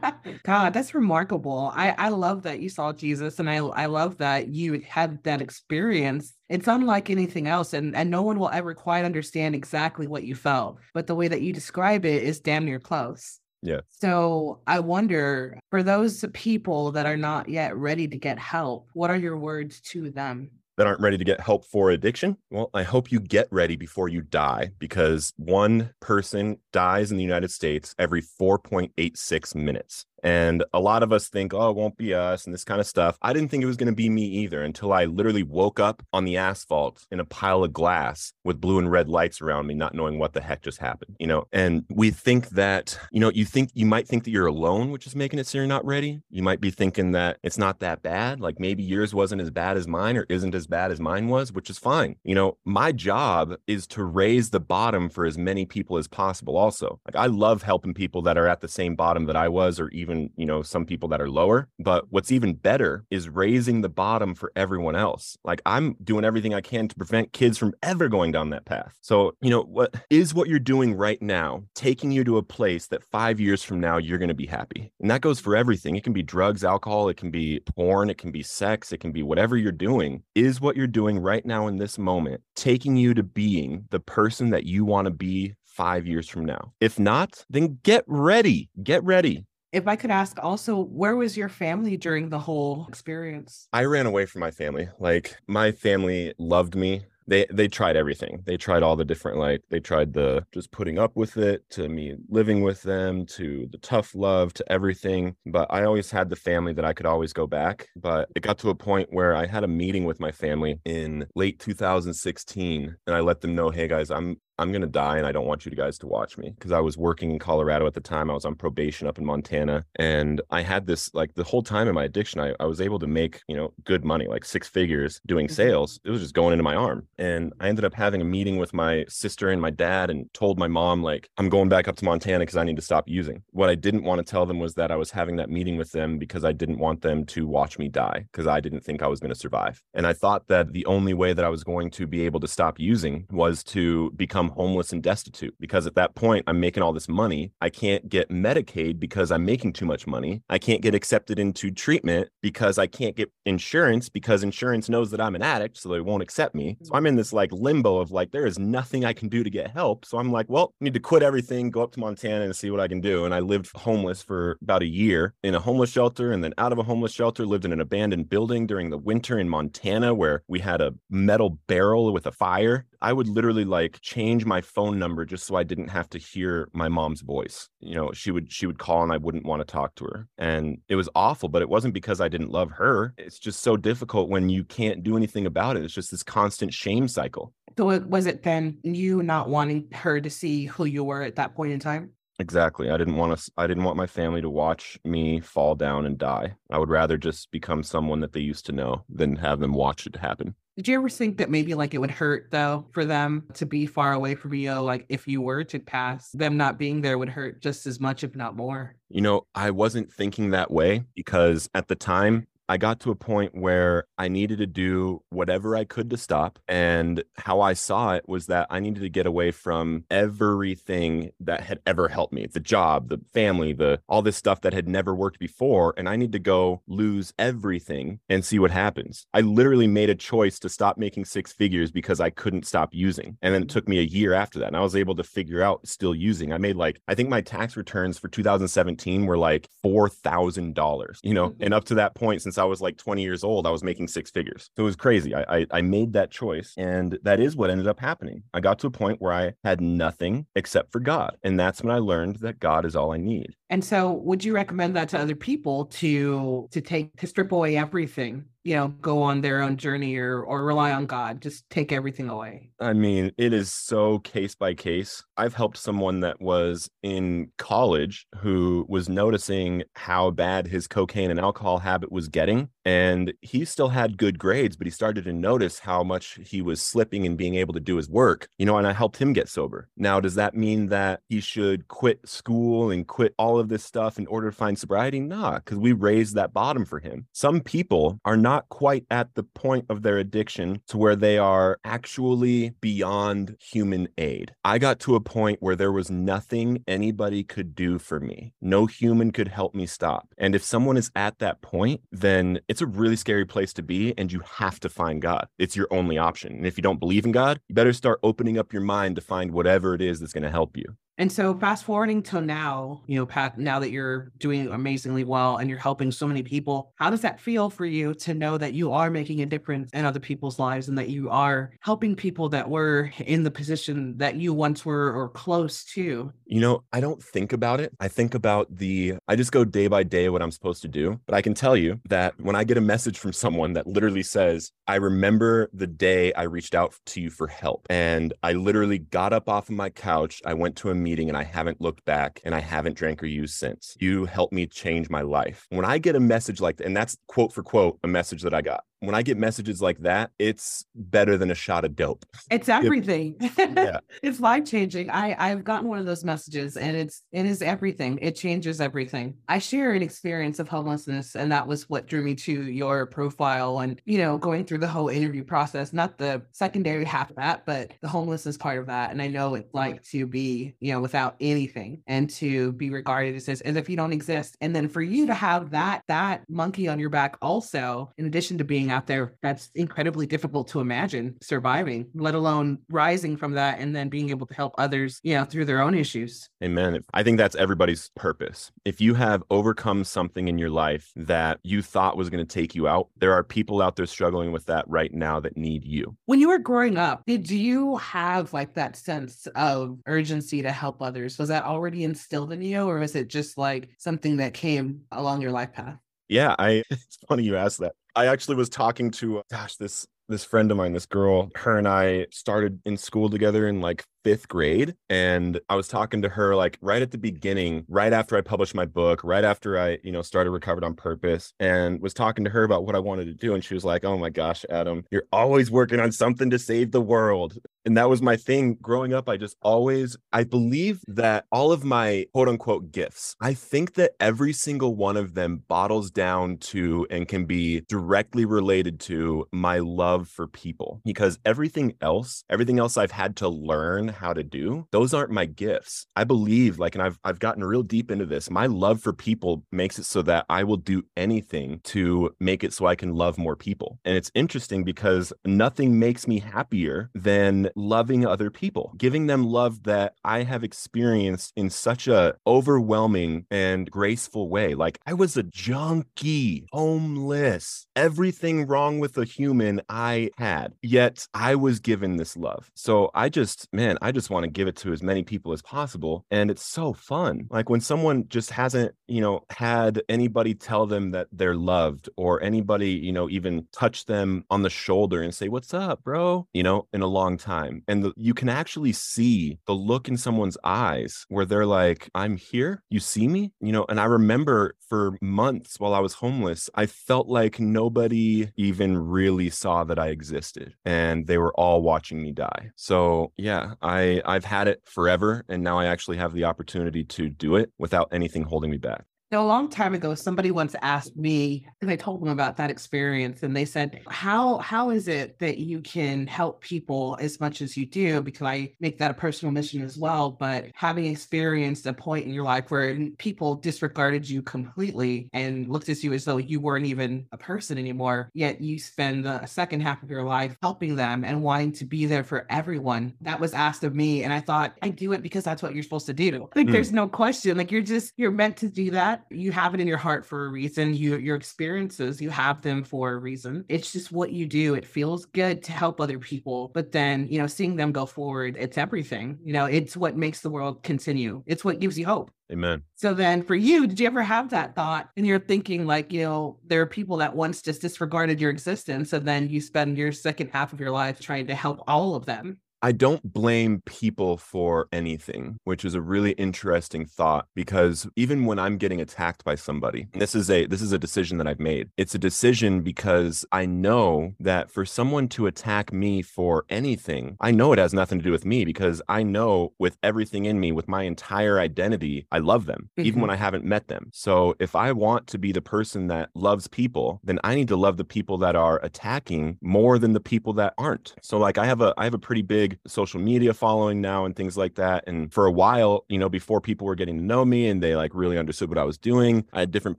God 0.44 0.72
that's 0.72 0.94
remarkable. 0.94 1.72
I 1.74 1.94
i 1.98 2.08
love 2.08 2.42
that 2.42 2.60
you 2.60 2.68
saw 2.68 2.92
jesus 2.92 3.38
and 3.38 3.48
i 3.48 3.56
i 3.56 3.86
love 3.86 4.18
that 4.18 4.48
you 4.48 4.82
had 4.86 5.22
that 5.24 5.40
experience. 5.42 6.34
It's 6.48 6.68
unlike 6.68 7.08
anything 7.08 7.46
else 7.46 7.72
and 7.72 7.96
and 7.96 8.10
no 8.10 8.22
one 8.22 8.38
will 8.38 8.50
ever 8.50 8.74
quite 8.74 9.04
understand 9.04 9.54
exactly 9.54 10.06
what 10.06 10.24
you 10.24 10.34
felt 10.34 10.78
but 10.94 11.06
the 11.06 11.14
way 11.14 11.28
that 11.28 11.42
you 11.42 11.52
describe 11.52 12.04
it 12.04 12.22
is 12.22 12.40
damn 12.40 12.64
near 12.64 12.78
close 12.78 13.38
yeah. 13.62 13.80
So 13.90 14.60
I 14.66 14.80
wonder 14.80 15.58
for 15.70 15.82
those 15.82 16.24
people 16.32 16.92
that 16.92 17.06
are 17.06 17.16
not 17.16 17.48
yet 17.48 17.76
ready 17.76 18.08
to 18.08 18.18
get 18.18 18.38
help, 18.38 18.88
what 18.92 19.10
are 19.10 19.16
your 19.16 19.38
words 19.38 19.80
to 19.92 20.10
them? 20.10 20.50
That 20.78 20.86
aren't 20.86 21.00
ready 21.00 21.18
to 21.18 21.24
get 21.24 21.40
help 21.40 21.66
for 21.66 21.90
addiction? 21.90 22.38
Well, 22.50 22.70
I 22.74 22.82
hope 22.82 23.12
you 23.12 23.20
get 23.20 23.46
ready 23.50 23.76
before 23.76 24.08
you 24.08 24.22
die 24.22 24.72
because 24.78 25.32
one 25.36 25.90
person 26.00 26.58
dies 26.72 27.10
in 27.10 27.18
the 27.18 27.22
United 27.22 27.50
States 27.50 27.94
every 27.98 28.22
4.86 28.22 29.54
minutes. 29.54 30.06
And 30.22 30.64
a 30.72 30.80
lot 30.80 31.02
of 31.02 31.12
us 31.12 31.28
think, 31.28 31.52
oh, 31.52 31.70
it 31.70 31.76
won't 31.76 31.96
be 31.96 32.14
us 32.14 32.44
and 32.44 32.54
this 32.54 32.64
kind 32.64 32.80
of 32.80 32.86
stuff. 32.86 33.18
I 33.22 33.32
didn't 33.32 33.50
think 33.50 33.62
it 33.62 33.66
was 33.66 33.76
going 33.76 33.88
to 33.88 33.94
be 33.94 34.08
me 34.08 34.24
either 34.24 34.62
until 34.62 34.92
I 34.92 35.04
literally 35.04 35.42
woke 35.42 35.80
up 35.80 36.02
on 36.12 36.24
the 36.24 36.36
asphalt 36.36 37.06
in 37.10 37.20
a 37.20 37.24
pile 37.24 37.64
of 37.64 37.72
glass 37.72 38.32
with 38.44 38.60
blue 38.60 38.78
and 38.78 38.90
red 38.90 39.08
lights 39.08 39.40
around 39.40 39.66
me, 39.66 39.74
not 39.74 39.94
knowing 39.94 40.18
what 40.18 40.32
the 40.32 40.40
heck 40.40 40.62
just 40.62 40.78
happened, 40.78 41.16
you 41.18 41.26
know? 41.26 41.46
And 41.52 41.84
we 41.90 42.10
think 42.10 42.50
that, 42.50 42.98
you 43.10 43.20
know, 43.20 43.30
you 43.30 43.44
think 43.44 43.70
you 43.74 43.86
might 43.86 44.06
think 44.06 44.24
that 44.24 44.30
you're 44.30 44.46
alone, 44.46 44.90
which 44.90 45.06
is 45.06 45.16
making 45.16 45.38
it 45.38 45.46
so 45.46 45.58
you're 45.58 45.66
not 45.66 45.84
ready. 45.84 46.22
You 46.30 46.42
might 46.42 46.60
be 46.60 46.70
thinking 46.70 47.12
that 47.12 47.38
it's 47.42 47.58
not 47.58 47.80
that 47.80 48.02
bad. 48.02 48.40
Like 48.40 48.60
maybe 48.60 48.82
yours 48.82 49.14
wasn't 49.14 49.42
as 49.42 49.50
bad 49.50 49.76
as 49.76 49.88
mine 49.88 50.16
or 50.16 50.26
isn't 50.28 50.54
as 50.54 50.66
bad 50.66 50.90
as 50.90 51.00
mine 51.00 51.28
was, 51.28 51.52
which 51.52 51.70
is 51.70 51.78
fine. 51.78 52.16
You 52.24 52.34
know, 52.34 52.58
my 52.64 52.92
job 52.92 53.56
is 53.66 53.86
to 53.88 54.04
raise 54.04 54.50
the 54.50 54.60
bottom 54.60 55.08
for 55.08 55.24
as 55.24 55.36
many 55.36 55.66
people 55.66 55.96
as 55.96 56.08
possible, 56.08 56.56
also. 56.56 57.00
Like 57.06 57.16
I 57.16 57.26
love 57.26 57.62
helping 57.62 57.94
people 57.94 58.22
that 58.22 58.38
are 58.38 58.46
at 58.46 58.60
the 58.60 58.68
same 58.68 58.94
bottom 58.94 59.26
that 59.26 59.36
I 59.36 59.48
was 59.48 59.80
or 59.80 59.88
even 59.90 60.11
even 60.12 60.30
you 60.36 60.46
know 60.46 60.62
some 60.62 60.84
people 60.84 61.08
that 61.08 61.20
are 61.20 61.30
lower 61.30 61.68
but 61.78 62.04
what's 62.10 62.32
even 62.32 62.54
better 62.54 63.04
is 63.10 63.28
raising 63.28 63.80
the 63.80 63.88
bottom 63.88 64.34
for 64.34 64.52
everyone 64.56 64.96
else. 64.96 65.36
Like 65.44 65.62
i'm 65.66 65.96
doing 66.04 66.24
everything 66.24 66.54
i 66.54 66.60
can 66.60 66.88
to 66.88 66.94
prevent 66.94 67.32
kids 67.32 67.58
from 67.58 67.74
ever 67.82 68.08
going 68.08 68.32
down 68.32 68.50
that 68.50 68.64
path. 68.64 68.96
So 69.00 69.34
you 69.40 69.50
know 69.50 69.62
what 69.62 69.94
is 70.10 70.34
what 70.34 70.48
you're 70.48 70.58
doing 70.58 70.94
right 70.94 71.20
now 71.20 71.64
taking 71.74 72.10
you 72.10 72.24
to 72.24 72.38
a 72.38 72.42
place 72.42 72.86
that 72.88 73.04
five 73.04 73.40
years 73.40 73.62
from 73.62 73.80
now 73.80 73.96
you're 73.96 74.18
going 74.18 74.28
to 74.28 74.34
be 74.34 74.46
happy? 74.46 74.92
And 75.00 75.10
that 75.10 75.20
goes 75.20 75.40
for 75.40 75.56
everything. 75.56 75.96
It 75.96 76.04
can 76.04 76.12
be 76.12 76.22
drugs 76.22 76.64
alcohol 76.64 77.08
it 77.08 77.16
can 77.16 77.30
be 77.30 77.60
porn 77.60 78.10
it 78.10 78.18
can 78.18 78.30
be 78.30 78.42
sex 78.42 78.92
it 78.92 79.00
can 79.00 79.12
be 79.12 79.22
whatever 79.22 79.56
you're 79.56 79.72
doing. 79.72 80.22
Is 80.34 80.60
what 80.60 80.76
you're 80.76 80.86
doing 80.86 81.18
right 81.18 81.44
now 81.44 81.66
in 81.66 81.78
this 81.78 81.98
moment 81.98 82.42
taking 82.54 82.96
you 82.96 83.14
to 83.14 83.22
being 83.22 83.84
the 83.90 84.00
person 84.00 84.50
that 84.50 84.64
you 84.64 84.84
want 84.84 85.06
to 85.06 85.10
be 85.10 85.54
five 85.72 86.06
years 86.06 86.28
from 86.28 86.44
now. 86.44 86.72
If 86.80 86.98
not, 86.98 87.44
then 87.48 87.78
get 87.82 88.04
ready. 88.06 88.68
Get 88.82 89.02
ready 89.04 89.46
If 89.72 89.88
I 89.88 89.96
could 89.96 90.10
ask 90.10 90.38
also, 90.42 90.78
where 90.84 91.16
was 91.16 91.34
your 91.34 91.48
family 91.48 91.96
during 91.96 92.28
the 92.28 92.38
whole 92.38 92.84
experience? 92.88 93.68
I 93.72 93.84
ran 93.84 94.04
away 94.04 94.26
from 94.26 94.40
my 94.40 94.50
family. 94.50 94.90
Like 94.98 95.34
my 95.48 95.72
family 95.72 96.34
loved 96.38 96.76
me 96.76 97.06
they 97.26 97.46
they 97.50 97.68
tried 97.68 97.96
everything 97.96 98.42
they 98.46 98.56
tried 98.56 98.82
all 98.82 98.96
the 98.96 99.04
different 99.04 99.38
like 99.38 99.62
they 99.70 99.80
tried 99.80 100.12
the 100.12 100.44
just 100.52 100.70
putting 100.72 100.98
up 100.98 101.14
with 101.14 101.36
it 101.36 101.62
to 101.70 101.88
me 101.88 102.14
living 102.28 102.62
with 102.62 102.82
them 102.82 103.24
to 103.24 103.68
the 103.70 103.78
tough 103.78 104.14
love 104.14 104.52
to 104.52 104.72
everything 104.72 105.34
but 105.46 105.66
i 105.70 105.84
always 105.84 106.10
had 106.10 106.28
the 106.28 106.36
family 106.36 106.72
that 106.72 106.84
i 106.84 106.92
could 106.92 107.06
always 107.06 107.32
go 107.32 107.46
back 107.46 107.88
but 107.96 108.28
it 108.34 108.42
got 108.42 108.58
to 108.58 108.70
a 108.70 108.74
point 108.74 109.08
where 109.12 109.36
i 109.36 109.46
had 109.46 109.64
a 109.64 109.68
meeting 109.68 110.04
with 110.04 110.20
my 110.20 110.32
family 110.32 110.80
in 110.84 111.26
late 111.34 111.58
2016 111.60 112.96
and 113.06 113.16
i 113.16 113.20
let 113.20 113.40
them 113.40 113.54
know 113.54 113.70
hey 113.70 113.86
guys 113.86 114.10
i'm 114.10 114.36
I'm 114.58 114.70
going 114.70 114.82
to 114.82 114.88
die 114.88 115.18
and 115.18 115.26
I 115.26 115.32
don't 115.32 115.46
want 115.46 115.66
you 115.66 115.72
guys 115.72 115.98
to 115.98 116.06
watch 116.06 116.38
me 116.38 116.50
because 116.50 116.72
I 116.72 116.80
was 116.80 116.96
working 116.96 117.30
in 117.30 117.38
Colorado 117.38 117.86
at 117.86 117.94
the 117.94 118.00
time. 118.00 118.30
I 118.30 118.34
was 118.34 118.44
on 118.44 118.54
probation 118.54 119.06
up 119.06 119.18
in 119.18 119.24
Montana. 119.24 119.84
And 119.96 120.40
I 120.50 120.62
had 120.62 120.86
this 120.86 121.12
like 121.14 121.34
the 121.34 121.44
whole 121.44 121.62
time 121.62 121.88
in 121.88 121.94
my 121.94 122.04
addiction, 122.04 122.40
I, 122.40 122.54
I 122.60 122.66
was 122.66 122.80
able 122.80 122.98
to 123.00 123.06
make, 123.06 123.40
you 123.48 123.56
know, 123.56 123.72
good 123.84 124.04
money, 124.04 124.26
like 124.26 124.44
six 124.44 124.68
figures 124.68 125.20
doing 125.26 125.46
mm-hmm. 125.46 125.54
sales. 125.54 126.00
It 126.04 126.10
was 126.10 126.20
just 126.20 126.34
going 126.34 126.52
into 126.52 126.62
my 126.62 126.74
arm. 126.74 127.06
And 127.18 127.52
I 127.60 127.68
ended 127.68 127.84
up 127.84 127.94
having 127.94 128.20
a 128.20 128.24
meeting 128.24 128.58
with 128.58 128.74
my 128.74 129.04
sister 129.08 129.48
and 129.48 129.60
my 129.60 129.70
dad 129.70 130.10
and 130.10 130.32
told 130.34 130.58
my 130.58 130.68
mom, 130.68 131.02
like, 131.02 131.28
I'm 131.38 131.48
going 131.48 131.68
back 131.68 131.88
up 131.88 131.96
to 131.96 132.04
Montana 132.04 132.40
because 132.40 132.56
I 132.56 132.64
need 132.64 132.76
to 132.76 132.82
stop 132.82 133.08
using. 133.08 133.42
What 133.50 133.68
I 133.68 133.74
didn't 133.74 134.04
want 134.04 134.24
to 134.24 134.30
tell 134.30 134.46
them 134.46 134.58
was 134.58 134.74
that 134.74 134.90
I 134.90 134.96
was 134.96 135.10
having 135.10 135.36
that 135.36 135.50
meeting 135.50 135.76
with 135.76 135.92
them 135.92 136.18
because 136.18 136.44
I 136.44 136.52
didn't 136.52 136.78
want 136.78 137.02
them 137.02 137.24
to 137.26 137.46
watch 137.46 137.78
me 137.78 137.88
die 137.88 138.26
because 138.30 138.46
I 138.46 138.60
didn't 138.60 138.80
think 138.80 139.02
I 139.02 139.06
was 139.06 139.20
going 139.20 139.32
to 139.32 139.38
survive. 139.38 139.82
And 139.94 140.06
I 140.06 140.12
thought 140.12 140.48
that 140.48 140.72
the 140.72 140.86
only 140.86 141.14
way 141.14 141.32
that 141.32 141.44
I 141.44 141.48
was 141.48 141.64
going 141.64 141.90
to 141.92 142.06
be 142.06 142.22
able 142.22 142.40
to 142.40 142.48
stop 142.48 142.78
using 142.78 143.26
was 143.30 143.62
to 143.64 144.10
become 144.12 144.41
homeless 144.48 144.92
and 144.92 145.02
destitute 145.02 145.54
because 145.60 145.86
at 145.86 145.94
that 145.94 146.14
point 146.14 146.44
I'm 146.46 146.60
making 146.60 146.82
all 146.82 146.92
this 146.92 147.08
money. 147.08 147.52
I 147.60 147.70
can't 147.70 148.08
get 148.08 148.28
Medicaid 148.30 148.98
because 148.98 149.30
I'm 149.30 149.44
making 149.44 149.72
too 149.72 149.86
much 149.86 150.06
money. 150.06 150.42
I 150.48 150.58
can't 150.58 150.82
get 150.82 150.94
accepted 150.94 151.38
into 151.38 151.70
treatment 151.70 152.28
because 152.40 152.78
I 152.78 152.86
can't 152.86 153.16
get 153.16 153.32
insurance 153.46 154.08
because 154.08 154.42
insurance 154.42 154.88
knows 154.88 155.10
that 155.10 155.20
I'm 155.20 155.34
an 155.34 155.42
addict, 155.42 155.78
so 155.78 155.88
they 155.88 156.00
won't 156.00 156.22
accept 156.22 156.54
me. 156.54 156.76
So 156.82 156.92
mm. 156.92 156.96
I'm 156.96 157.06
in 157.06 157.16
this 157.16 157.32
like 157.32 157.52
limbo 157.52 157.98
of 157.98 158.10
like, 158.10 158.32
there 158.32 158.46
is 158.46 158.58
nothing 158.58 159.04
I 159.04 159.12
can 159.12 159.28
do 159.28 159.42
to 159.44 159.50
get 159.50 159.70
help. 159.70 160.04
So 160.04 160.18
I'm 160.18 160.32
like, 160.32 160.46
well, 160.48 160.74
I 160.80 160.84
need 160.84 160.94
to 160.94 161.00
quit 161.00 161.22
everything, 161.22 161.70
go 161.70 161.82
up 161.82 161.92
to 161.92 162.00
Montana 162.00 162.44
and 162.44 162.54
see 162.54 162.70
what 162.70 162.80
I 162.80 162.88
can 162.88 163.00
do. 163.00 163.24
And 163.24 163.34
I 163.34 163.40
lived 163.40 163.70
homeless 163.76 164.22
for 164.22 164.58
about 164.62 164.82
a 164.82 164.86
year 164.86 165.34
in 165.42 165.54
a 165.54 165.60
homeless 165.60 165.90
shelter 165.90 166.32
and 166.32 166.42
then 166.42 166.54
out 166.58 166.72
of 166.72 166.78
a 166.78 166.82
homeless 166.82 167.12
shelter, 167.12 167.46
lived 167.46 167.64
in 167.64 167.72
an 167.72 167.80
abandoned 167.80 168.28
building 168.28 168.66
during 168.66 168.90
the 168.90 168.98
winter 168.98 169.38
in 169.38 169.48
Montana 169.48 170.14
where 170.14 170.42
we 170.48 170.60
had 170.60 170.80
a 170.80 170.94
metal 171.10 171.58
barrel 171.66 172.12
with 172.12 172.26
a 172.26 172.32
fire 172.32 172.86
I 173.02 173.12
would 173.12 173.28
literally 173.28 173.64
like 173.64 174.00
change 174.00 174.31
my 174.40 174.60
phone 174.60 174.98
number 174.98 175.24
just 175.24 175.46
so 175.46 175.56
I 175.56 175.62
didn't 175.62 175.88
have 175.88 176.08
to 176.10 176.18
hear 176.18 176.68
my 176.72 176.88
mom's 176.88 177.20
voice. 177.20 177.68
You 177.80 177.94
know, 177.94 178.12
she 178.12 178.30
would 178.30 178.52
she 178.52 178.66
would 178.66 178.78
call 178.78 179.02
and 179.02 179.12
I 179.12 179.16
wouldn't 179.16 179.44
want 179.44 179.60
to 179.60 179.70
talk 179.70 179.94
to 179.96 180.04
her. 180.04 180.28
And 180.38 180.78
it 180.88 180.96
was 180.96 181.08
awful, 181.14 181.48
but 181.48 181.62
it 181.62 181.68
wasn't 181.68 181.94
because 181.94 182.20
I 182.20 182.28
didn't 182.28 182.50
love 182.50 182.70
her. 182.72 183.14
It's 183.18 183.38
just 183.38 183.60
so 183.60 183.76
difficult 183.76 184.28
when 184.28 184.48
you 184.48 184.64
can't 184.64 185.02
do 185.02 185.16
anything 185.16 185.46
about 185.46 185.76
it. 185.76 185.84
It's 185.84 185.94
just 185.94 186.10
this 186.10 186.22
constant 186.22 186.72
shame 186.72 187.08
cycle. 187.08 187.52
So 187.78 187.90
it, 187.90 188.06
was 188.06 188.26
it 188.26 188.42
then 188.42 188.78
you 188.82 189.22
not 189.22 189.48
wanting 189.48 189.88
her 189.92 190.20
to 190.20 190.28
see 190.30 190.66
who 190.66 190.84
you 190.84 191.04
were 191.04 191.22
at 191.22 191.36
that 191.36 191.54
point 191.54 191.72
in 191.72 191.80
time? 191.80 192.12
Exactly. 192.38 192.90
I 192.90 192.96
didn't 192.96 193.16
want 193.16 193.38
to 193.38 193.52
I 193.56 193.66
didn't 193.66 193.84
want 193.84 193.96
my 193.96 194.06
family 194.06 194.40
to 194.40 194.50
watch 194.50 194.98
me 195.04 195.40
fall 195.40 195.74
down 195.74 196.06
and 196.06 196.18
die. 196.18 196.54
I 196.70 196.78
would 196.78 196.88
rather 196.88 197.16
just 197.16 197.50
become 197.50 197.82
someone 197.82 198.20
that 198.20 198.32
they 198.32 198.40
used 198.40 198.66
to 198.66 198.72
know 198.72 199.04
than 199.08 199.36
have 199.36 199.60
them 199.60 199.74
watch 199.74 200.06
it 200.06 200.16
happen. 200.16 200.54
Did 200.76 200.88
you 200.88 200.94
ever 200.94 201.10
think 201.10 201.36
that 201.36 201.50
maybe 201.50 201.74
like 201.74 201.92
it 201.92 201.98
would 201.98 202.10
hurt 202.10 202.48
though 202.50 202.86
for 202.92 203.04
them 203.04 203.44
to 203.54 203.66
be 203.66 203.84
far 203.84 204.14
away 204.14 204.34
from 204.34 204.54
you? 204.54 204.72
Like 204.72 205.04
if 205.10 205.28
you 205.28 205.42
were 205.42 205.64
to 205.64 205.78
pass, 205.78 206.30
them 206.30 206.56
not 206.56 206.78
being 206.78 207.02
there 207.02 207.18
would 207.18 207.28
hurt 207.28 207.60
just 207.60 207.86
as 207.86 208.00
much, 208.00 208.24
if 208.24 208.34
not 208.34 208.56
more. 208.56 208.96
You 209.10 209.20
know, 209.20 209.46
I 209.54 209.70
wasn't 209.70 210.10
thinking 210.10 210.50
that 210.50 210.70
way 210.70 211.04
because 211.14 211.68
at 211.74 211.88
the 211.88 211.94
time 211.94 212.46
I 212.68 212.76
got 212.76 213.00
to 213.00 213.10
a 213.10 213.16
point 213.16 213.54
where 213.54 214.04
I 214.18 214.28
needed 214.28 214.58
to 214.58 214.66
do 214.66 215.22
whatever 215.30 215.76
I 215.76 215.84
could 215.84 216.10
to 216.10 216.16
stop. 216.16 216.58
And 216.68 217.22
how 217.36 217.60
I 217.60 217.72
saw 217.72 218.14
it 218.14 218.28
was 218.28 218.46
that 218.46 218.66
I 218.70 218.80
needed 218.80 219.00
to 219.00 219.08
get 219.08 219.26
away 219.26 219.50
from 219.50 220.04
everything 220.10 221.30
that 221.40 221.62
had 221.62 221.80
ever 221.86 222.08
helped 222.08 222.32
me 222.32 222.46
the 222.46 222.60
job, 222.60 223.08
the 223.08 223.20
family, 223.32 223.72
the 223.72 224.00
all 224.08 224.22
this 224.22 224.36
stuff 224.36 224.60
that 224.62 224.72
had 224.72 224.88
never 224.88 225.14
worked 225.14 225.38
before. 225.38 225.94
And 225.96 226.08
I 226.08 226.16
need 226.16 226.32
to 226.32 226.38
go 226.38 226.82
lose 226.86 227.32
everything 227.38 228.20
and 228.28 228.44
see 228.44 228.58
what 228.58 228.70
happens. 228.70 229.26
I 229.32 229.40
literally 229.40 229.86
made 229.86 230.10
a 230.10 230.14
choice 230.14 230.58
to 230.60 230.68
stop 230.68 230.98
making 230.98 231.24
six 231.24 231.52
figures 231.52 231.90
because 231.90 232.20
I 232.20 232.30
couldn't 232.30 232.66
stop 232.66 232.90
using. 232.92 233.38
And 233.42 233.54
then 233.54 233.62
it 233.62 233.68
took 233.68 233.88
me 233.88 233.98
a 233.98 234.02
year 234.02 234.32
after 234.32 234.58
that. 234.60 234.68
And 234.68 234.76
I 234.76 234.80
was 234.80 234.96
able 234.96 235.14
to 235.16 235.24
figure 235.24 235.62
out 235.62 235.86
still 235.86 236.14
using. 236.14 236.52
I 236.52 236.58
made 236.58 236.76
like, 236.76 237.00
I 237.08 237.14
think 237.14 237.28
my 237.28 237.40
tax 237.40 237.76
returns 237.76 238.18
for 238.18 238.28
2017 238.28 239.26
were 239.26 239.38
like 239.38 239.68
$4,000, 239.84 241.18
you 241.22 241.34
know, 241.34 241.50
mm-hmm. 241.50 241.62
and 241.62 241.74
up 241.74 241.84
to 241.84 241.94
that 241.94 242.14
point, 242.14 242.42
since 242.42 242.58
I 242.58 242.61
was 242.64 242.80
like 242.80 242.96
20 242.96 243.22
years 243.22 243.44
old, 243.44 243.66
I 243.66 243.70
was 243.70 243.82
making 243.82 244.08
six 244.08 244.30
figures. 244.30 244.70
So 244.76 244.82
it 244.82 244.86
was 244.86 244.96
crazy. 244.96 245.34
I, 245.34 245.58
I, 245.58 245.66
I 245.70 245.82
made 245.82 246.12
that 246.14 246.30
choice. 246.30 246.74
And 246.76 247.18
that 247.22 247.40
is 247.40 247.56
what 247.56 247.70
ended 247.70 247.86
up 247.88 248.00
happening. 248.00 248.42
I 248.54 248.60
got 248.60 248.78
to 248.80 248.86
a 248.86 248.90
point 248.90 249.20
where 249.20 249.32
I 249.32 249.52
had 249.64 249.80
nothing 249.80 250.46
except 250.54 250.92
for 250.92 251.00
God. 251.00 251.36
And 251.42 251.58
that's 251.58 251.82
when 251.82 251.94
I 251.94 251.98
learned 251.98 252.36
that 252.36 252.58
God 252.58 252.84
is 252.84 252.96
all 252.96 253.12
I 253.12 253.18
need. 253.18 253.54
And 253.72 253.82
so 253.82 254.12
would 254.12 254.44
you 254.44 254.54
recommend 254.54 254.94
that 254.96 255.08
to 255.08 255.18
other 255.18 255.34
people 255.34 255.86
to 255.86 256.68
to 256.72 256.80
take 256.82 257.16
to 257.16 257.26
strip 257.26 257.52
away 257.52 257.78
everything 257.78 258.44
you 258.64 258.76
know 258.76 258.88
go 259.00 259.22
on 259.22 259.40
their 259.40 259.60
own 259.60 259.76
journey 259.76 260.16
or 260.16 260.42
or 260.42 260.64
rely 260.64 260.92
on 260.92 261.06
god 261.06 261.40
just 261.40 261.68
take 261.70 261.90
everything 261.90 262.28
away? 262.28 262.70
I 262.80 262.92
mean 262.92 263.32
it 263.38 263.54
is 263.54 263.72
so 263.72 264.18
case 264.20 264.54
by 264.54 264.74
case. 264.74 265.24
I've 265.38 265.54
helped 265.54 265.78
someone 265.78 266.20
that 266.20 266.40
was 266.40 266.88
in 267.02 267.50
college 267.56 268.26
who 268.36 268.84
was 268.88 269.08
noticing 269.08 269.84
how 269.94 270.30
bad 270.30 270.66
his 270.66 270.86
cocaine 270.86 271.30
and 271.30 271.40
alcohol 271.40 271.78
habit 271.78 272.12
was 272.12 272.28
getting 272.28 272.68
and 272.84 273.32
he 273.40 273.64
still 273.64 273.88
had 273.88 274.18
good 274.18 274.38
grades 274.38 274.76
but 274.76 274.86
he 274.86 274.90
started 274.90 275.24
to 275.24 275.32
notice 275.32 275.78
how 275.78 276.02
much 276.02 276.38
he 276.44 276.60
was 276.60 276.82
slipping 276.82 277.24
and 277.24 277.38
being 277.38 277.54
able 277.54 277.72
to 277.72 277.80
do 277.80 277.96
his 277.96 278.10
work 278.10 278.48
you 278.58 278.66
know 278.66 278.76
and 278.76 278.86
i 278.86 278.92
helped 278.92 279.16
him 279.16 279.32
get 279.32 279.48
sober. 279.48 279.88
Now 279.96 280.20
does 280.20 280.34
that 280.34 280.54
mean 280.54 280.88
that 280.88 281.20
he 281.28 281.40
should 281.40 281.88
quit 281.88 282.28
school 282.28 282.90
and 282.90 283.06
quit 283.06 283.34
all 283.38 283.61
of 283.62 283.68
this 283.68 283.84
stuff 283.84 284.18
in 284.18 284.26
order 284.28 284.50
to 284.50 284.56
find 284.56 284.78
sobriety 284.78 285.20
nah 285.20 285.56
because 285.56 285.78
we 285.78 285.92
raised 285.92 286.34
that 286.34 286.52
bottom 286.52 286.84
for 286.84 287.00
him 287.00 287.26
some 287.32 287.60
people 287.60 288.18
are 288.24 288.36
not 288.36 288.52
not 288.52 288.68
quite 288.68 289.06
at 289.10 289.34
the 289.34 289.42
point 289.42 289.86
of 289.88 290.02
their 290.02 290.18
addiction 290.18 290.82
to 290.86 290.98
where 290.98 291.16
they 291.16 291.38
are 291.38 291.78
actually 291.84 292.74
beyond 292.82 293.56
human 293.58 294.06
aid. 294.18 294.52
I 294.62 294.78
got 294.78 295.00
to 295.00 295.14
a 295.14 295.20
point 295.20 295.62
where 295.62 295.74
there 295.74 295.90
was 295.90 296.10
nothing 296.10 296.84
anybody 296.86 297.44
could 297.44 297.74
do 297.74 297.98
for 297.98 298.20
me. 298.20 298.52
No 298.60 298.84
human 298.84 299.32
could 299.32 299.48
help 299.48 299.74
me 299.74 299.86
stop. 299.86 300.28
And 300.36 300.54
if 300.54 300.62
someone 300.62 300.98
is 300.98 301.10
at 301.16 301.38
that 301.38 301.62
point, 301.62 302.02
then 302.10 302.60
it's 302.68 302.82
a 302.82 302.86
really 302.86 303.16
scary 303.16 303.46
place 303.46 303.72
to 303.74 303.82
be 303.82 304.12
and 304.18 304.30
you 304.30 304.42
have 304.58 304.78
to 304.80 304.90
find 304.90 305.22
God. 305.22 305.48
It's 305.58 305.74
your 305.74 305.88
only 305.90 306.18
option. 306.18 306.52
And 306.52 306.66
if 306.66 306.76
you 306.76 306.82
don't 306.82 307.00
believe 307.00 307.24
in 307.24 307.32
God, 307.32 307.58
you 307.68 307.74
better 307.74 307.94
start 307.94 308.20
opening 308.22 308.58
up 308.58 308.74
your 308.74 308.82
mind 308.82 309.16
to 309.16 309.22
find 309.22 309.52
whatever 309.52 309.94
it 309.94 310.02
is 310.02 310.20
that's 310.20 310.34
going 310.34 310.44
to 310.44 310.50
help 310.50 310.76
you. 310.76 310.84
And 311.18 311.30
so 311.30 311.54
fast 311.54 311.84
forwarding 311.84 312.22
to 312.24 312.40
now, 312.40 313.02
you 313.06 313.16
know, 313.16 313.26
Pat, 313.26 313.58
now 313.58 313.78
that 313.78 313.90
you're 313.90 314.32
doing 314.38 314.68
amazingly 314.68 315.24
well 315.24 315.58
and 315.58 315.68
you're 315.68 315.78
helping 315.78 316.10
so 316.10 316.26
many 316.26 316.42
people, 316.42 316.92
how 316.96 317.10
does 317.10 317.20
that 317.20 317.38
feel 317.40 317.68
for 317.68 317.84
you 317.84 318.14
to 318.14 318.34
know 318.34 318.56
that 318.56 318.72
you 318.72 318.92
are 318.92 319.10
making 319.10 319.42
a 319.42 319.46
difference 319.46 319.90
in 319.92 320.04
other 320.06 320.20
people's 320.20 320.58
lives 320.58 320.88
and 320.88 320.96
that 320.96 321.10
you 321.10 321.28
are 321.28 321.70
helping 321.80 322.16
people 322.16 322.48
that 322.48 322.70
were 322.70 323.10
in 323.18 323.42
the 323.42 323.50
position 323.50 324.16
that 324.18 324.36
you 324.36 324.54
once 324.54 324.84
were 324.86 325.12
or 325.12 325.28
close 325.28 325.84
to? 325.84 326.32
You 326.46 326.60
know, 326.60 326.82
I 326.92 327.00
don't 327.00 327.22
think 327.22 327.52
about 327.52 327.80
it. 327.80 327.92
I 328.00 328.08
think 328.08 328.34
about 328.34 328.74
the 328.74 329.14
I 329.28 329.36
just 329.36 329.52
go 329.52 329.64
day 329.64 329.88
by 329.88 330.02
day 330.02 330.28
what 330.30 330.42
I'm 330.42 330.50
supposed 330.50 330.82
to 330.82 330.88
do. 330.88 331.20
But 331.26 331.34
I 331.34 331.42
can 331.42 331.54
tell 331.54 331.76
you 331.76 332.00
that 332.08 332.38
when 332.40 332.56
I 332.56 332.64
get 332.64 332.78
a 332.78 332.82
message 332.82 333.18
from 333.18 333.32
someone 333.32 333.74
that 333.74 333.86
literally 333.86 334.22
says, 334.22 334.72
"I 334.86 334.96
remember 334.96 335.68
the 335.72 335.86
day 335.86 336.32
I 336.32 336.44
reached 336.44 336.74
out 336.74 336.94
to 337.06 337.20
you 337.20 337.30
for 337.30 337.46
help." 337.46 337.86
And 337.90 338.32
I 338.42 338.52
literally 338.52 338.98
got 338.98 339.32
up 339.32 339.48
off 339.48 339.68
of 339.68 339.74
my 339.76 339.90
couch, 339.90 340.40
I 340.44 340.54
went 340.54 340.76
to 340.76 340.90
a 340.90 340.94
meeting 341.02 341.28
and 341.28 341.36
I 341.36 341.44
haven't 341.44 341.80
looked 341.80 342.04
back 342.04 342.40
and 342.44 342.54
I 342.54 342.60
haven't 342.60 342.96
drank 342.96 343.22
or 343.22 343.26
used 343.26 343.54
since. 343.54 343.96
You 344.00 344.24
helped 344.24 344.52
me 344.52 344.66
change 344.66 345.10
my 345.10 345.22
life. 345.22 345.66
When 345.70 345.84
I 345.84 345.98
get 345.98 346.16
a 346.16 346.20
message 346.20 346.60
like 346.60 346.76
that, 346.78 346.86
and 346.86 346.96
that's 346.96 347.16
quote 347.26 347.52
for 347.52 347.62
quote 347.62 347.98
a 348.02 348.08
message 348.08 348.42
that 348.42 348.54
I 348.54 348.62
got 348.62 348.84
when 349.02 349.14
I 349.16 349.22
get 349.22 349.36
messages 349.36 349.82
like 349.82 349.98
that, 349.98 350.30
it's 350.38 350.84
better 350.94 351.36
than 351.36 351.50
a 351.50 351.54
shot 351.54 351.84
of 351.84 351.96
dope. 351.96 352.24
It's 352.50 352.68
everything. 352.68 353.36
yeah. 353.58 353.98
it's 354.22 354.40
life 354.40 354.64
changing. 354.64 355.10
I 355.10 355.34
I've 355.38 355.64
gotten 355.64 355.88
one 355.88 355.98
of 355.98 356.06
those 356.06 356.24
messages 356.24 356.76
and 356.76 356.96
it's 356.96 357.22
it 357.32 357.44
is 357.44 357.62
everything. 357.62 358.18
It 358.22 358.36
changes 358.36 358.80
everything. 358.80 359.34
I 359.48 359.58
share 359.58 359.92
an 359.92 360.02
experience 360.02 360.58
of 360.60 360.68
homelessness 360.68 361.34
and 361.34 361.50
that 361.50 361.66
was 361.66 361.88
what 361.88 362.06
drew 362.06 362.22
me 362.22 362.34
to 362.36 362.70
your 362.70 363.06
profile 363.06 363.80
and 363.80 364.00
you 364.04 364.18
know 364.18 364.38
going 364.38 364.64
through 364.64 364.78
the 364.78 364.88
whole 364.88 365.08
interview 365.08 365.42
process, 365.42 365.92
not 365.92 366.18
the 366.18 366.42
secondary 366.52 367.04
half 367.04 367.30
of 367.30 367.36
that, 367.36 367.66
but 367.66 367.92
the 368.00 368.08
homelessness 368.08 368.56
part 368.56 368.78
of 368.78 368.86
that. 368.86 369.10
And 369.10 369.20
I 369.20 369.26
know 369.26 369.54
it's 369.56 369.74
like 369.74 370.02
to 370.10 370.26
be, 370.26 370.74
you 370.78 370.92
know, 370.92 371.00
without 371.00 371.34
anything 371.40 372.02
and 372.06 372.30
to 372.30 372.72
be 372.72 372.90
regarded 372.90 373.34
as, 373.34 373.48
as 373.48 373.76
if 373.76 373.88
you 373.88 373.96
don't 373.96 374.12
exist. 374.12 374.56
And 374.60 374.76
then 374.76 374.88
for 374.88 375.02
you 375.02 375.26
to 375.26 375.34
have 375.34 375.70
that 375.70 376.02
that 376.06 376.48
monkey 376.48 376.86
on 376.86 377.00
your 377.00 377.10
back 377.10 377.36
also, 377.42 378.12
in 378.16 378.26
addition 378.26 378.58
to 378.58 378.64
being 378.64 378.91
out 378.92 379.08
there 379.08 379.34
that's 379.42 379.70
incredibly 379.74 380.26
difficult 380.26 380.68
to 380.68 380.80
imagine 380.80 381.36
surviving, 381.42 382.06
let 382.14 382.34
alone 382.34 382.78
rising 382.88 383.36
from 383.36 383.52
that 383.54 383.80
and 383.80 383.96
then 383.96 384.08
being 384.08 384.30
able 384.30 384.46
to 384.46 384.54
help 384.54 384.74
others, 384.78 385.18
you 385.24 385.34
know, 385.34 385.44
through 385.44 385.64
their 385.64 385.82
own 385.82 385.94
issues. 385.94 386.48
Amen. 386.62 387.02
I 387.12 387.22
think 387.24 387.38
that's 387.38 387.56
everybody's 387.56 388.10
purpose. 388.14 388.70
If 388.84 389.00
you 389.00 389.14
have 389.14 389.42
overcome 389.50 390.04
something 390.04 390.46
in 390.46 390.58
your 390.58 390.70
life 390.70 391.10
that 391.16 391.58
you 391.64 391.82
thought 391.82 392.16
was 392.16 392.30
going 392.30 392.46
to 392.46 392.54
take 392.54 392.74
you 392.74 392.86
out, 392.86 393.08
there 393.16 393.32
are 393.32 393.42
people 393.42 393.82
out 393.82 393.96
there 393.96 394.06
struggling 394.06 394.52
with 394.52 394.66
that 394.66 394.84
right 394.86 395.12
now 395.12 395.40
that 395.40 395.56
need 395.56 395.84
you. 395.84 396.16
When 396.26 396.38
you 396.38 396.48
were 396.48 396.58
growing 396.58 396.96
up, 396.98 397.24
did 397.26 397.50
you 397.50 397.96
have 397.96 398.52
like 398.52 398.74
that 398.74 398.96
sense 398.96 399.48
of 399.56 399.98
urgency 400.06 400.62
to 400.62 400.70
help 400.70 401.02
others? 401.02 401.38
Was 401.38 401.48
that 401.48 401.64
already 401.64 402.04
instilled 402.04 402.52
in 402.52 402.62
you, 402.62 402.82
or 402.82 402.98
was 402.98 403.16
it 403.16 403.28
just 403.28 403.56
like 403.56 403.88
something 403.98 404.36
that 404.36 404.54
came 404.54 405.02
along 405.10 405.40
your 405.40 405.52
life 405.52 405.72
path? 405.72 405.98
Yeah, 406.32 406.56
I 406.58 406.82
it's 406.90 407.18
funny 407.28 407.44
you 407.44 407.56
asked 407.56 407.78
that. 407.80 407.92
I 408.16 408.26
actually 408.26 408.56
was 408.56 408.68
talking 408.68 409.10
to 409.12 409.42
gosh, 409.50 409.76
this 409.76 410.06
this 410.28 410.44
friend 410.44 410.70
of 410.70 410.76
mine, 410.78 410.92
this 410.92 411.06
girl, 411.06 411.50
her 411.56 411.76
and 411.78 411.86
I 411.86 412.26
started 412.30 412.80
in 412.86 412.96
school 412.96 413.28
together 413.28 413.68
in 413.68 413.80
like 413.80 414.04
fifth 414.24 414.48
grade. 414.48 414.94
And 415.08 415.60
I 415.68 415.74
was 415.74 415.88
talking 415.88 416.22
to 416.22 416.28
her 416.28 416.54
like 416.54 416.78
right 416.80 417.02
at 417.02 417.10
the 417.10 417.18
beginning, 417.18 417.84
right 417.88 418.12
after 418.12 418.36
I 418.36 418.40
published 418.40 418.74
my 418.74 418.86
book, 418.86 419.22
right 419.24 419.44
after 419.44 419.78
I, 419.78 419.98
you 420.02 420.12
know, 420.12 420.22
started 420.22 420.50
Recovered 420.50 420.84
on 420.84 420.94
Purpose, 420.94 421.52
and 421.60 422.00
was 422.00 422.14
talking 422.14 422.44
to 422.44 422.50
her 422.50 422.64
about 422.64 422.84
what 422.84 422.94
I 422.94 422.98
wanted 422.98 423.26
to 423.26 423.34
do. 423.34 423.54
And 423.54 423.64
she 423.64 423.74
was 423.74 423.84
like, 423.84 424.04
Oh 424.04 424.16
my 424.16 424.30
gosh, 424.30 424.64
Adam, 424.70 425.04
you're 425.10 425.24
always 425.32 425.70
working 425.70 426.00
on 426.00 426.12
something 426.12 426.50
to 426.50 426.58
save 426.58 426.92
the 426.92 427.00
world. 427.00 427.58
And 427.84 427.96
that 427.96 428.08
was 428.08 428.22
my 428.22 428.36
thing 428.36 428.78
growing 428.80 429.12
up. 429.12 429.28
I 429.28 429.36
just 429.36 429.56
always, 429.60 430.16
I 430.32 430.44
believe 430.44 431.00
that 431.08 431.46
all 431.50 431.72
of 431.72 431.84
my 431.84 432.26
quote 432.32 432.48
unquote 432.48 432.92
gifts, 432.92 433.34
I 433.40 433.54
think 433.54 433.94
that 433.94 434.12
every 434.20 434.52
single 434.52 434.94
one 434.94 435.16
of 435.16 435.34
them 435.34 435.64
bottles 435.66 436.10
down 436.10 436.58
to 436.58 437.06
and 437.10 437.26
can 437.26 437.44
be 437.44 437.80
directly 437.88 438.44
related 438.44 439.00
to 439.00 439.46
my 439.52 439.78
love 439.78 440.28
for 440.28 440.46
people 440.46 441.00
because 441.04 441.40
everything 441.44 441.94
else, 442.00 442.44
everything 442.48 442.78
else 442.78 442.96
I've 442.96 443.10
had 443.10 443.36
to 443.36 443.48
learn 443.48 444.11
how 444.12 444.32
to 444.32 444.42
do, 444.42 444.86
those 444.90 445.14
aren't 445.14 445.30
my 445.30 445.46
gifts. 445.46 446.06
I 446.16 446.24
believe 446.24 446.78
like, 446.78 446.94
and 446.94 447.02
I've, 447.02 447.18
I've 447.24 447.38
gotten 447.38 447.64
real 447.64 447.82
deep 447.82 448.10
into 448.10 448.26
this. 448.26 448.50
My 448.50 448.66
love 448.66 449.00
for 449.00 449.12
people 449.12 449.64
makes 449.72 449.98
it 449.98 450.04
so 450.04 450.22
that 450.22 450.46
I 450.48 450.64
will 450.64 450.76
do 450.76 451.02
anything 451.16 451.80
to 451.84 452.34
make 452.40 452.64
it 452.64 452.72
so 452.72 452.86
I 452.86 452.94
can 452.94 453.14
love 453.14 453.38
more 453.38 453.56
people. 453.56 453.98
And 454.04 454.16
it's 454.16 454.30
interesting 454.34 454.84
because 454.84 455.32
nothing 455.44 455.98
makes 455.98 456.26
me 456.26 456.38
happier 456.38 457.10
than 457.14 457.70
loving 457.76 458.26
other 458.26 458.50
people, 458.50 458.94
giving 458.96 459.26
them 459.26 459.44
love 459.44 459.84
that 459.84 460.14
I 460.24 460.42
have 460.42 460.64
experienced 460.64 461.52
in 461.56 461.70
such 461.70 462.08
a 462.08 462.34
overwhelming 462.46 463.46
and 463.50 463.90
graceful 463.90 464.48
way. 464.48 464.74
Like 464.74 464.98
I 465.06 465.14
was 465.14 465.36
a 465.36 465.42
junkie, 465.42 466.66
homeless, 466.72 467.86
everything 467.96 468.66
wrong 468.66 468.98
with 468.98 469.16
a 469.18 469.24
human 469.24 469.80
I 469.88 470.30
had, 470.36 470.74
yet 470.82 471.26
I 471.34 471.54
was 471.54 471.80
given 471.80 472.16
this 472.16 472.36
love. 472.36 472.70
So 472.74 473.10
I 473.14 473.28
just, 473.28 473.68
man, 473.72 473.98
I 474.02 474.12
just 474.12 474.30
want 474.30 474.44
to 474.44 474.50
give 474.50 474.68
it 474.68 474.76
to 474.76 474.92
as 474.92 475.02
many 475.02 475.22
people 475.22 475.52
as 475.52 475.62
possible. 475.62 476.26
And 476.30 476.50
it's 476.50 476.64
so 476.64 476.92
fun. 476.92 477.46
Like 477.50 477.70
when 477.70 477.80
someone 477.80 478.24
just 478.28 478.50
hasn't, 478.50 478.94
you 479.06 479.20
know, 479.20 479.44
had 479.50 480.02
anybody 480.08 480.54
tell 480.54 480.86
them 480.86 481.12
that 481.12 481.28
they're 481.32 481.54
loved 481.54 482.08
or 482.16 482.42
anybody, 482.42 482.90
you 482.90 483.12
know, 483.12 483.30
even 483.30 483.66
touch 483.72 484.06
them 484.06 484.44
on 484.50 484.62
the 484.62 484.70
shoulder 484.70 485.22
and 485.22 485.34
say, 485.34 485.48
What's 485.48 485.72
up, 485.72 486.02
bro? 486.02 486.46
You 486.52 486.62
know, 486.62 486.88
in 486.92 487.02
a 487.02 487.06
long 487.06 487.36
time. 487.36 487.84
And 487.86 488.04
the, 488.04 488.12
you 488.16 488.34
can 488.34 488.48
actually 488.48 488.92
see 488.92 489.58
the 489.66 489.74
look 489.74 490.08
in 490.08 490.16
someone's 490.16 490.58
eyes 490.64 491.24
where 491.28 491.44
they're 491.44 491.66
like, 491.66 492.10
I'm 492.14 492.36
here. 492.36 492.82
You 492.90 493.00
see 493.00 493.28
me? 493.28 493.52
You 493.60 493.72
know, 493.72 493.86
and 493.88 494.00
I 494.00 494.04
remember 494.04 494.74
for 494.88 495.16
months 495.20 495.78
while 495.78 495.94
I 495.94 496.00
was 496.00 496.14
homeless, 496.14 496.68
I 496.74 496.86
felt 496.86 497.28
like 497.28 497.60
nobody 497.60 498.50
even 498.56 498.98
really 498.98 499.48
saw 499.48 499.84
that 499.84 499.98
I 499.98 500.08
existed 500.08 500.74
and 500.84 501.26
they 501.26 501.38
were 501.38 501.54
all 501.54 501.82
watching 501.82 502.20
me 502.22 502.32
die. 502.32 502.70
So 502.76 503.32
yeah, 503.36 503.74
I've 504.24 504.44
had 504.44 504.68
it 504.68 504.80
forever 504.84 505.44
and 505.48 505.62
now 505.62 505.78
I 505.78 505.86
actually 505.86 506.16
have 506.16 506.32
the 506.32 506.44
opportunity 506.44 507.04
to 507.04 507.28
do 507.28 507.56
it 507.56 507.70
without 507.78 508.08
anything 508.12 508.44
holding 508.44 508.70
me 508.70 508.78
back. 508.78 509.04
A 509.34 509.42
long 509.42 509.70
time 509.70 509.94
ago, 509.94 510.14
somebody 510.14 510.50
once 510.50 510.76
asked 510.82 511.16
me, 511.16 511.66
and 511.80 511.90
I 511.90 511.96
told 511.96 512.20
them 512.20 512.28
about 512.28 512.58
that 512.58 512.70
experience, 512.70 513.42
and 513.42 513.56
they 513.56 513.64
said, 513.64 514.02
"How 514.08 514.58
how 514.58 514.90
is 514.90 515.08
it 515.08 515.38
that 515.38 515.56
you 515.56 515.80
can 515.80 516.26
help 516.26 516.60
people 516.60 517.16
as 517.18 517.40
much 517.40 517.62
as 517.62 517.74
you 517.74 517.86
do?" 517.86 518.20
Because 518.20 518.46
I 518.46 518.74
make 518.78 518.98
that 518.98 519.10
a 519.10 519.14
personal 519.14 519.50
mission 519.50 519.80
as 519.80 519.96
well. 519.96 520.30
But 520.30 520.66
having 520.74 521.06
experienced 521.06 521.86
a 521.86 521.94
point 521.94 522.26
in 522.26 522.34
your 522.34 522.44
life 522.44 522.70
where 522.70 522.94
people 523.16 523.54
disregarded 523.54 524.28
you 524.28 524.42
completely 524.42 525.30
and 525.32 525.66
looked 525.66 525.88
at 525.88 526.02
you 526.04 526.12
as 526.12 526.26
though 526.26 526.36
you 526.36 526.60
weren't 526.60 526.84
even 526.84 527.24
a 527.32 527.38
person 527.38 527.78
anymore, 527.78 528.28
yet 528.34 528.60
you 528.60 528.78
spend 528.78 529.24
the 529.24 529.46
second 529.46 529.80
half 529.80 530.02
of 530.02 530.10
your 530.10 530.24
life 530.24 530.58
helping 530.60 530.94
them 530.94 531.24
and 531.24 531.42
wanting 531.42 531.72
to 531.72 531.86
be 531.86 532.04
there 532.04 532.22
for 532.24 532.44
everyone. 532.50 533.14
That 533.22 533.40
was 533.40 533.54
asked 533.54 533.82
of 533.82 533.94
me, 533.94 534.24
and 534.24 534.32
I 534.32 534.40
thought 534.40 534.74
I 534.82 534.90
do 534.90 535.14
it 535.14 535.22
because 535.22 535.42
that's 535.42 535.62
what 535.62 535.72
you're 535.72 535.82
supposed 535.84 536.04
to 536.06 536.12
do. 536.12 536.50
Like, 536.54 536.66
Mm. 536.66 536.72
there's 536.72 536.92
no 536.92 537.08
question. 537.08 537.56
Like, 537.56 537.72
you're 537.72 537.80
just 537.80 538.12
you're 538.18 538.30
meant 538.30 538.58
to 538.58 538.68
do 538.68 538.90
that 538.90 539.21
you 539.30 539.52
have 539.52 539.74
it 539.74 539.80
in 539.80 539.86
your 539.86 539.98
heart 539.98 540.24
for 540.24 540.46
a 540.46 540.48
reason 540.48 540.94
you 540.94 541.16
your 541.16 541.36
experiences 541.36 542.20
you 542.20 542.30
have 542.30 542.62
them 542.62 542.82
for 542.84 543.12
a 543.12 543.18
reason. 543.18 543.64
It's 543.68 543.92
just 543.92 544.12
what 544.12 544.32
you 544.32 544.46
do. 544.46 544.74
It 544.74 544.86
feels 544.86 545.24
good 545.26 545.62
to 545.64 545.72
help 545.72 546.00
other 546.00 546.18
people 546.18 546.70
but 546.74 546.92
then 546.92 547.26
you 547.30 547.38
know 547.38 547.46
seeing 547.46 547.76
them 547.76 547.92
go 547.92 548.06
forward 548.06 548.56
it's 548.58 548.78
everything 548.78 549.38
you 549.42 549.52
know 549.52 549.66
it's 549.66 549.96
what 549.96 550.16
makes 550.16 550.40
the 550.40 550.50
world 550.50 550.82
continue. 550.82 551.42
It's 551.46 551.64
what 551.64 551.80
gives 551.80 551.98
you 551.98 552.06
hope. 552.06 552.30
Amen. 552.52 552.82
so 552.96 553.14
then 553.14 553.42
for 553.42 553.54
you 553.54 553.86
did 553.86 553.98
you 553.98 554.06
ever 554.06 554.22
have 554.22 554.50
that 554.50 554.74
thought 554.74 555.08
and 555.16 555.26
you're 555.26 555.40
thinking 555.40 555.86
like 555.86 556.12
you 556.12 556.22
know 556.22 556.58
there 556.66 556.82
are 556.82 556.86
people 556.86 557.16
that 557.16 557.34
once 557.34 557.62
just 557.62 557.80
disregarded 557.80 558.42
your 558.42 558.50
existence 558.50 559.14
and 559.14 559.26
then 559.26 559.48
you 559.48 559.58
spend 559.58 559.96
your 559.96 560.12
second 560.12 560.50
half 560.52 560.74
of 560.74 560.78
your 560.78 560.90
life 560.90 561.18
trying 561.18 561.46
to 561.46 561.54
help 561.54 561.82
all 561.86 562.14
of 562.14 562.26
them 562.26 562.58
I 562.84 562.90
don't 562.90 563.32
blame 563.32 563.80
people 563.86 564.36
for 564.36 564.88
anything, 564.92 565.60
which 565.62 565.84
is 565.84 565.94
a 565.94 566.00
really 566.00 566.32
interesting 566.32 567.06
thought 567.06 567.46
because 567.54 568.08
even 568.16 568.44
when 568.44 568.58
I'm 568.58 568.76
getting 568.76 569.00
attacked 569.00 569.44
by 569.44 569.54
somebody, 569.54 570.08
this 570.14 570.34
is 570.34 570.50
a 570.50 570.66
this 570.66 570.82
is 570.82 570.90
a 570.90 570.98
decision 570.98 571.38
that 571.38 571.46
I've 571.46 571.60
made. 571.60 571.90
It's 571.96 572.16
a 572.16 572.18
decision 572.18 572.80
because 572.80 573.44
I 573.52 573.66
know 573.66 574.34
that 574.40 574.68
for 574.68 574.84
someone 574.84 575.28
to 575.28 575.46
attack 575.46 575.92
me 575.92 576.22
for 576.22 576.64
anything, 576.68 577.36
I 577.40 577.52
know 577.52 577.72
it 577.72 577.78
has 577.78 577.94
nothing 577.94 578.18
to 578.18 578.24
do 578.24 578.32
with 578.32 578.44
me 578.44 578.64
because 578.64 579.00
I 579.08 579.22
know 579.22 579.72
with 579.78 579.96
everything 580.02 580.46
in 580.46 580.58
me, 580.58 580.72
with 580.72 580.88
my 580.88 581.04
entire 581.04 581.60
identity, 581.60 582.26
I 582.32 582.38
love 582.38 582.66
them, 582.66 582.90
even 582.98 583.20
when 583.20 583.30
mm-hmm. 583.30 583.34
I 583.34 583.44
haven't 583.44 583.64
met 583.64 583.86
them. 583.86 584.10
So 584.12 584.56
if 584.58 584.74
I 584.74 584.90
want 584.90 585.28
to 585.28 585.38
be 585.38 585.52
the 585.52 585.62
person 585.62 586.08
that 586.08 586.30
loves 586.34 586.66
people, 586.66 587.20
then 587.22 587.38
I 587.44 587.54
need 587.54 587.68
to 587.68 587.76
love 587.76 587.96
the 587.96 588.04
people 588.04 588.38
that 588.38 588.56
are 588.56 588.80
attacking 588.82 589.58
more 589.62 590.00
than 590.00 590.14
the 590.14 590.20
people 590.20 590.52
that 590.54 590.74
aren't. 590.78 591.14
So 591.22 591.38
like 591.38 591.58
I 591.58 591.66
have 591.66 591.80
a 591.80 591.94
I 591.96 592.04
have 592.04 592.14
a 592.14 592.18
pretty 592.18 592.42
big 592.42 592.71
social 592.86 593.20
media 593.20 593.54
following 593.54 594.00
now 594.00 594.24
and 594.24 594.36
things 594.36 594.56
like 594.56 594.74
that. 594.76 595.04
And 595.06 595.32
for 595.32 595.46
a 595.46 595.52
while, 595.52 596.04
you 596.08 596.18
know, 596.18 596.28
before 596.28 596.60
people 596.60 596.86
were 596.86 596.94
getting 596.94 597.18
to 597.18 597.24
know 597.24 597.44
me 597.44 597.68
and 597.68 597.82
they 597.82 597.96
like 597.96 598.12
really 598.14 598.38
understood 598.38 598.68
what 598.68 598.78
I 598.78 598.84
was 598.84 598.98
doing, 598.98 599.44
I 599.52 599.60
had 599.60 599.70
different 599.70 599.98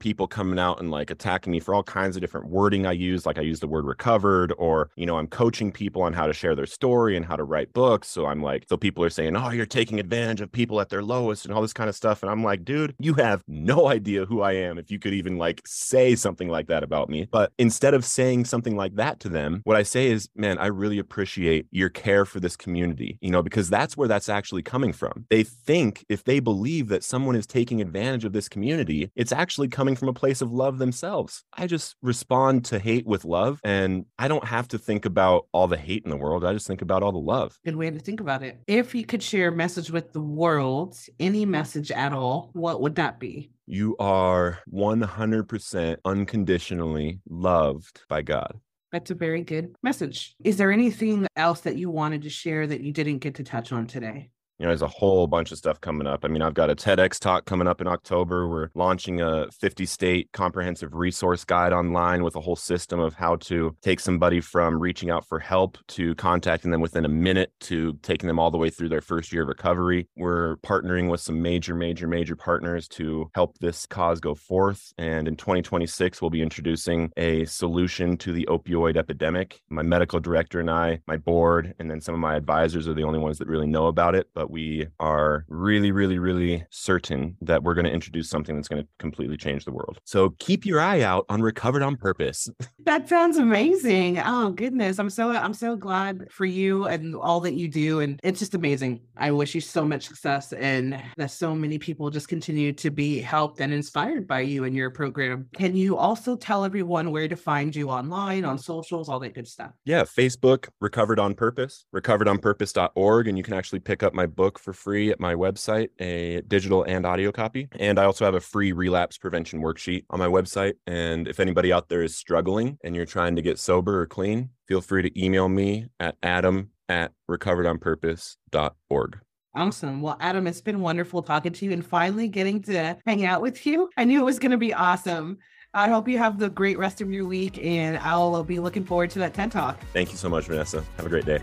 people 0.00 0.26
coming 0.26 0.58
out 0.58 0.80
and 0.80 0.90
like 0.90 1.10
attacking 1.10 1.50
me 1.50 1.60
for 1.60 1.74
all 1.74 1.82
kinds 1.82 2.16
of 2.16 2.20
different 2.20 2.48
wording 2.48 2.86
I 2.86 2.92
use. 2.92 3.26
Like 3.26 3.38
I 3.38 3.42
use 3.42 3.60
the 3.60 3.68
word 3.68 3.84
recovered, 3.84 4.52
or, 4.58 4.90
you 4.96 5.06
know, 5.06 5.18
I'm 5.18 5.26
coaching 5.26 5.72
people 5.72 6.02
on 6.02 6.12
how 6.12 6.26
to 6.26 6.32
share 6.32 6.54
their 6.54 6.66
story 6.66 7.16
and 7.16 7.24
how 7.24 7.36
to 7.36 7.44
write 7.44 7.72
books. 7.72 8.08
So 8.08 8.26
I'm 8.26 8.42
like, 8.42 8.64
so 8.68 8.76
people 8.76 9.04
are 9.04 9.10
saying, 9.10 9.36
oh, 9.36 9.50
you're 9.50 9.66
taking 9.66 10.00
advantage 10.00 10.40
of 10.40 10.50
people 10.50 10.80
at 10.80 10.88
their 10.88 11.02
lowest 11.02 11.44
and 11.44 11.54
all 11.54 11.62
this 11.62 11.72
kind 11.72 11.88
of 11.88 11.96
stuff. 11.96 12.22
And 12.22 12.30
I'm 12.30 12.42
like, 12.42 12.64
dude, 12.64 12.94
you 12.98 13.14
have 13.14 13.42
no 13.46 13.88
idea 13.88 14.24
who 14.24 14.42
I 14.42 14.52
am 14.52 14.78
if 14.78 14.90
you 14.90 14.98
could 14.98 15.14
even 15.14 15.38
like 15.38 15.62
say 15.66 16.14
something 16.14 16.48
like 16.48 16.66
that 16.68 16.82
about 16.82 17.08
me. 17.08 17.28
But 17.30 17.52
instead 17.58 17.94
of 17.94 18.04
saying 18.04 18.44
something 18.44 18.76
like 18.76 18.96
that 18.96 19.20
to 19.20 19.28
them, 19.28 19.60
what 19.64 19.76
I 19.76 19.82
say 19.82 20.10
is, 20.10 20.28
man, 20.34 20.58
I 20.58 20.66
really 20.66 20.98
appreciate 20.98 21.66
your 21.70 21.88
care 21.88 22.24
for 22.24 22.40
this 22.40 22.56
community, 22.64 23.18
you 23.20 23.30
know, 23.30 23.42
because 23.42 23.70
that's 23.70 23.96
where 23.96 24.08
that's 24.08 24.28
actually 24.28 24.62
coming 24.62 24.92
from. 24.92 25.26
They 25.30 25.44
think 25.44 26.04
if 26.08 26.24
they 26.24 26.40
believe 26.40 26.88
that 26.88 27.04
someone 27.04 27.36
is 27.36 27.46
taking 27.46 27.80
advantage 27.80 28.24
of 28.24 28.32
this 28.32 28.48
community, 28.48 29.10
it's 29.14 29.30
actually 29.30 29.68
coming 29.68 29.94
from 29.94 30.08
a 30.08 30.12
place 30.12 30.40
of 30.40 30.50
love 30.50 30.78
themselves. 30.78 31.44
I 31.52 31.68
just 31.68 31.94
respond 32.02 32.64
to 32.66 32.80
hate 32.80 33.06
with 33.06 33.24
love 33.24 33.60
and 33.62 34.06
I 34.18 34.26
don't 34.26 34.46
have 34.46 34.66
to 34.68 34.78
think 34.78 35.04
about 35.04 35.46
all 35.52 35.68
the 35.68 35.76
hate 35.76 36.04
in 36.04 36.10
the 36.10 36.16
world. 36.16 36.44
I 36.44 36.52
just 36.52 36.66
think 36.66 36.82
about 36.82 37.02
all 37.02 37.12
the 37.12 37.18
love. 37.18 37.56
Good 37.64 37.76
way 37.76 37.90
to 37.90 38.00
think 38.00 38.20
about 38.20 38.42
it. 38.42 38.60
If 38.66 38.94
you 38.94 39.04
could 39.04 39.22
share 39.22 39.48
a 39.48 39.52
message 39.52 39.90
with 39.90 40.12
the 40.12 40.20
world, 40.20 40.96
any 41.20 41.46
message 41.46 41.92
at 41.92 42.12
all, 42.12 42.50
what 42.54 42.80
would 42.80 42.96
that 42.96 43.20
be? 43.20 43.50
You 43.66 43.96
are 43.98 44.58
100% 44.72 45.96
unconditionally 46.04 47.20
loved 47.28 48.02
by 48.08 48.22
God. 48.22 48.60
That's 48.94 49.10
a 49.10 49.16
very 49.16 49.42
good 49.42 49.74
message. 49.82 50.36
Is 50.44 50.56
there 50.56 50.70
anything 50.70 51.26
else 51.34 51.62
that 51.62 51.76
you 51.76 51.90
wanted 51.90 52.22
to 52.22 52.30
share 52.30 52.64
that 52.64 52.80
you 52.80 52.92
didn't 52.92 53.18
get 53.18 53.34
to 53.34 53.42
touch 53.42 53.72
on 53.72 53.88
today? 53.88 54.30
You 54.58 54.64
know, 54.64 54.70
there's 54.70 54.82
a 54.82 54.88
whole 54.88 55.26
bunch 55.26 55.50
of 55.50 55.58
stuff 55.58 55.80
coming 55.80 56.06
up. 56.06 56.24
I 56.24 56.28
mean, 56.28 56.42
I've 56.42 56.54
got 56.54 56.70
a 56.70 56.76
TEDx 56.76 57.18
talk 57.18 57.44
coming 57.44 57.66
up 57.66 57.80
in 57.80 57.88
October. 57.88 58.48
We're 58.48 58.68
launching 58.74 59.20
a 59.20 59.50
50 59.50 59.84
state 59.86 60.30
comprehensive 60.32 60.94
resource 60.94 61.44
guide 61.44 61.72
online 61.72 62.22
with 62.22 62.36
a 62.36 62.40
whole 62.40 62.56
system 62.56 63.00
of 63.00 63.14
how 63.14 63.36
to 63.36 63.76
take 63.82 63.98
somebody 63.98 64.40
from 64.40 64.78
reaching 64.78 65.10
out 65.10 65.26
for 65.26 65.40
help 65.40 65.78
to 65.88 66.14
contacting 66.14 66.70
them 66.70 66.80
within 66.80 67.04
a 67.04 67.08
minute 67.08 67.52
to 67.60 67.98
taking 68.02 68.28
them 68.28 68.38
all 68.38 68.50
the 68.50 68.58
way 68.58 68.70
through 68.70 68.88
their 68.88 69.00
first 69.00 69.32
year 69.32 69.42
of 69.42 69.48
recovery. 69.48 70.08
We're 70.16 70.56
partnering 70.58 71.10
with 71.10 71.20
some 71.20 71.42
major, 71.42 71.74
major, 71.74 72.06
major 72.06 72.36
partners 72.36 72.86
to 72.88 73.30
help 73.34 73.58
this 73.58 73.86
cause 73.86 74.20
go 74.20 74.36
forth. 74.36 74.92
And 74.98 75.26
in 75.26 75.36
2026, 75.36 76.22
we'll 76.22 76.30
be 76.30 76.42
introducing 76.42 77.10
a 77.16 77.44
solution 77.46 78.16
to 78.18 78.32
the 78.32 78.46
opioid 78.46 78.96
epidemic. 78.96 79.60
My 79.68 79.82
medical 79.82 80.20
director 80.20 80.60
and 80.60 80.70
I, 80.70 81.00
my 81.08 81.16
board, 81.16 81.74
and 81.80 81.90
then 81.90 82.00
some 82.00 82.14
of 82.14 82.20
my 82.20 82.36
advisors 82.36 82.86
are 82.86 82.94
the 82.94 83.02
only 83.02 83.18
ones 83.18 83.38
that 83.38 83.48
really 83.48 83.66
know 83.66 83.88
about 83.88 84.14
it. 84.14 84.28
But 84.44 84.50
we 84.50 84.86
are 85.00 85.46
really, 85.48 85.90
really, 85.90 86.18
really 86.18 86.66
certain 86.68 87.34
that 87.40 87.62
we're 87.62 87.72
going 87.72 87.86
to 87.86 87.90
introduce 87.90 88.28
something 88.28 88.54
that's 88.56 88.68
going 88.68 88.82
to 88.82 88.88
completely 88.98 89.38
change 89.38 89.64
the 89.64 89.72
world. 89.72 89.96
So 90.04 90.34
keep 90.38 90.66
your 90.66 90.80
eye 90.80 91.00
out 91.00 91.24
on 91.30 91.40
Recovered 91.40 91.82
on 91.82 91.96
Purpose. 91.96 92.50
That 92.84 93.08
sounds 93.08 93.38
amazing. 93.38 94.18
Oh 94.18 94.50
goodness. 94.50 94.98
I'm 94.98 95.08
so 95.08 95.30
I'm 95.30 95.54
so 95.54 95.74
glad 95.74 96.30
for 96.30 96.44
you 96.44 96.84
and 96.84 97.14
all 97.16 97.40
that 97.40 97.54
you 97.54 97.66
do. 97.66 98.00
And 98.00 98.20
it's 98.22 98.38
just 98.38 98.54
amazing. 98.54 99.00
I 99.16 99.30
wish 99.30 99.54
you 99.54 99.62
so 99.62 99.86
much 99.86 100.06
success 100.06 100.52
and 100.52 101.02
that 101.16 101.30
so 101.30 101.54
many 101.54 101.78
people 101.78 102.10
just 102.10 102.28
continue 102.28 102.74
to 102.74 102.90
be 102.90 103.20
helped 103.20 103.60
and 103.60 103.72
inspired 103.72 104.28
by 104.28 104.40
you 104.40 104.64
and 104.64 104.76
your 104.76 104.90
program. 104.90 105.46
Can 105.56 105.74
you 105.74 105.96
also 105.96 106.36
tell 106.36 106.62
everyone 106.62 107.10
where 107.10 107.26
to 107.26 107.36
find 107.36 107.74
you 107.74 107.88
online, 107.88 108.44
on 108.44 108.58
socials, 108.58 109.08
all 109.08 109.18
that 109.20 109.32
good 109.32 109.48
stuff? 109.48 109.70
Yeah, 109.86 110.02
Facebook, 110.02 110.68
Recovered 110.82 111.18
on 111.18 111.32
Purpose, 111.32 111.86
recoveredonpurpose.org. 111.96 113.28
And 113.28 113.38
you 113.38 113.44
can 113.44 113.54
actually 113.54 113.80
pick 113.80 114.02
up 114.02 114.12
my 114.12 114.26
book 114.34 114.58
for 114.58 114.72
free 114.72 115.10
at 115.10 115.20
my 115.20 115.34
website, 115.34 115.88
a 116.00 116.40
digital 116.42 116.82
and 116.84 117.06
audio 117.06 117.32
copy. 117.32 117.68
And 117.78 117.98
I 117.98 118.04
also 118.04 118.24
have 118.24 118.34
a 118.34 118.40
free 118.40 118.72
relapse 118.72 119.18
prevention 119.18 119.62
worksheet 119.62 120.04
on 120.10 120.18
my 120.18 120.28
website. 120.28 120.74
And 120.86 121.28
if 121.28 121.40
anybody 121.40 121.72
out 121.72 121.88
there 121.88 122.02
is 122.02 122.16
struggling 122.16 122.78
and 122.84 122.94
you're 122.94 123.06
trying 123.06 123.36
to 123.36 123.42
get 123.42 123.58
sober 123.58 124.00
or 124.00 124.06
clean, 124.06 124.50
feel 124.66 124.80
free 124.80 125.02
to 125.02 125.22
email 125.22 125.48
me 125.48 125.86
at 126.00 126.16
adam 126.22 126.70
at 126.88 127.12
recoveredonpurpose.org. 127.30 129.18
Awesome. 129.56 130.02
Well, 130.02 130.16
Adam, 130.18 130.46
it's 130.48 130.60
been 130.60 130.80
wonderful 130.80 131.22
talking 131.22 131.52
to 131.52 131.64
you 131.64 131.70
and 131.72 131.86
finally 131.86 132.26
getting 132.26 132.60
to 132.62 132.96
hang 133.06 133.24
out 133.24 133.40
with 133.40 133.64
you. 133.64 133.88
I 133.96 134.04
knew 134.04 134.20
it 134.20 134.24
was 134.24 134.40
going 134.40 134.50
to 134.50 134.58
be 134.58 134.74
awesome. 134.74 135.38
I 135.72 135.88
hope 135.88 136.08
you 136.08 136.18
have 136.18 136.38
the 136.38 136.50
great 136.50 136.78
rest 136.78 137.00
of 137.00 137.10
your 137.10 137.24
week, 137.24 137.58
and 137.64 137.98
I'll 137.98 138.44
be 138.44 138.60
looking 138.60 138.84
forward 138.84 139.10
to 139.10 139.18
that 139.20 139.34
TED 139.34 139.50
Talk. 139.52 139.80
Thank 139.92 140.12
you 140.12 140.16
so 140.16 140.28
much, 140.28 140.46
Vanessa. 140.46 140.84
Have 140.96 141.06
a 141.06 141.08
great 141.08 141.24
day. 141.24 141.40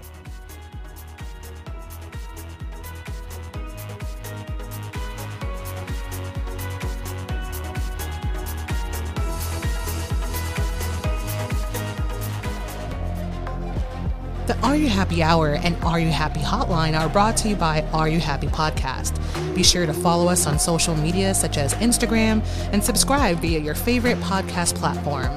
The 14.47 14.57
Are 14.63 14.75
You 14.75 14.87
Happy 14.87 15.21
Hour 15.21 15.53
and 15.53 15.75
Are 15.83 15.99
You 15.99 16.09
Happy 16.09 16.39
Hotline 16.39 16.99
are 16.99 17.07
brought 17.07 17.37
to 17.37 17.49
you 17.49 17.55
by 17.55 17.83
Are 17.93 18.09
You 18.09 18.19
Happy 18.19 18.47
Podcast. 18.47 19.15
Be 19.53 19.61
sure 19.61 19.85
to 19.85 19.93
follow 19.93 20.27
us 20.27 20.47
on 20.47 20.57
social 20.57 20.95
media 20.95 21.35
such 21.35 21.57
as 21.57 21.75
Instagram 21.75 22.43
and 22.73 22.83
subscribe 22.83 23.37
via 23.37 23.59
your 23.59 23.75
favorite 23.75 24.17
podcast 24.17 24.73
platform. 24.75 25.29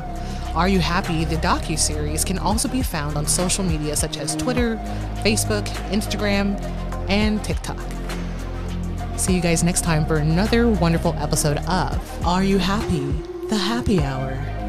Are 0.56 0.68
You 0.68 0.78
Happy, 0.78 1.26
the 1.26 1.36
docu-series, 1.36 2.24
can 2.24 2.38
also 2.38 2.66
be 2.66 2.80
found 2.80 3.18
on 3.18 3.26
social 3.26 3.62
media 3.62 3.94
such 3.94 4.16
as 4.16 4.34
Twitter, 4.34 4.76
Facebook, 5.22 5.66
Instagram, 5.90 6.58
and 7.10 7.44
TikTok. 7.44 7.78
See 9.18 9.34
you 9.34 9.42
guys 9.42 9.62
next 9.62 9.82
time 9.84 10.06
for 10.06 10.16
another 10.16 10.66
wonderful 10.68 11.14
episode 11.18 11.58
of 11.68 12.26
Are 12.26 12.42
You 12.42 12.56
Happy? 12.56 13.04
The 13.50 13.58
Happy 13.58 14.00
Hour. 14.00 14.63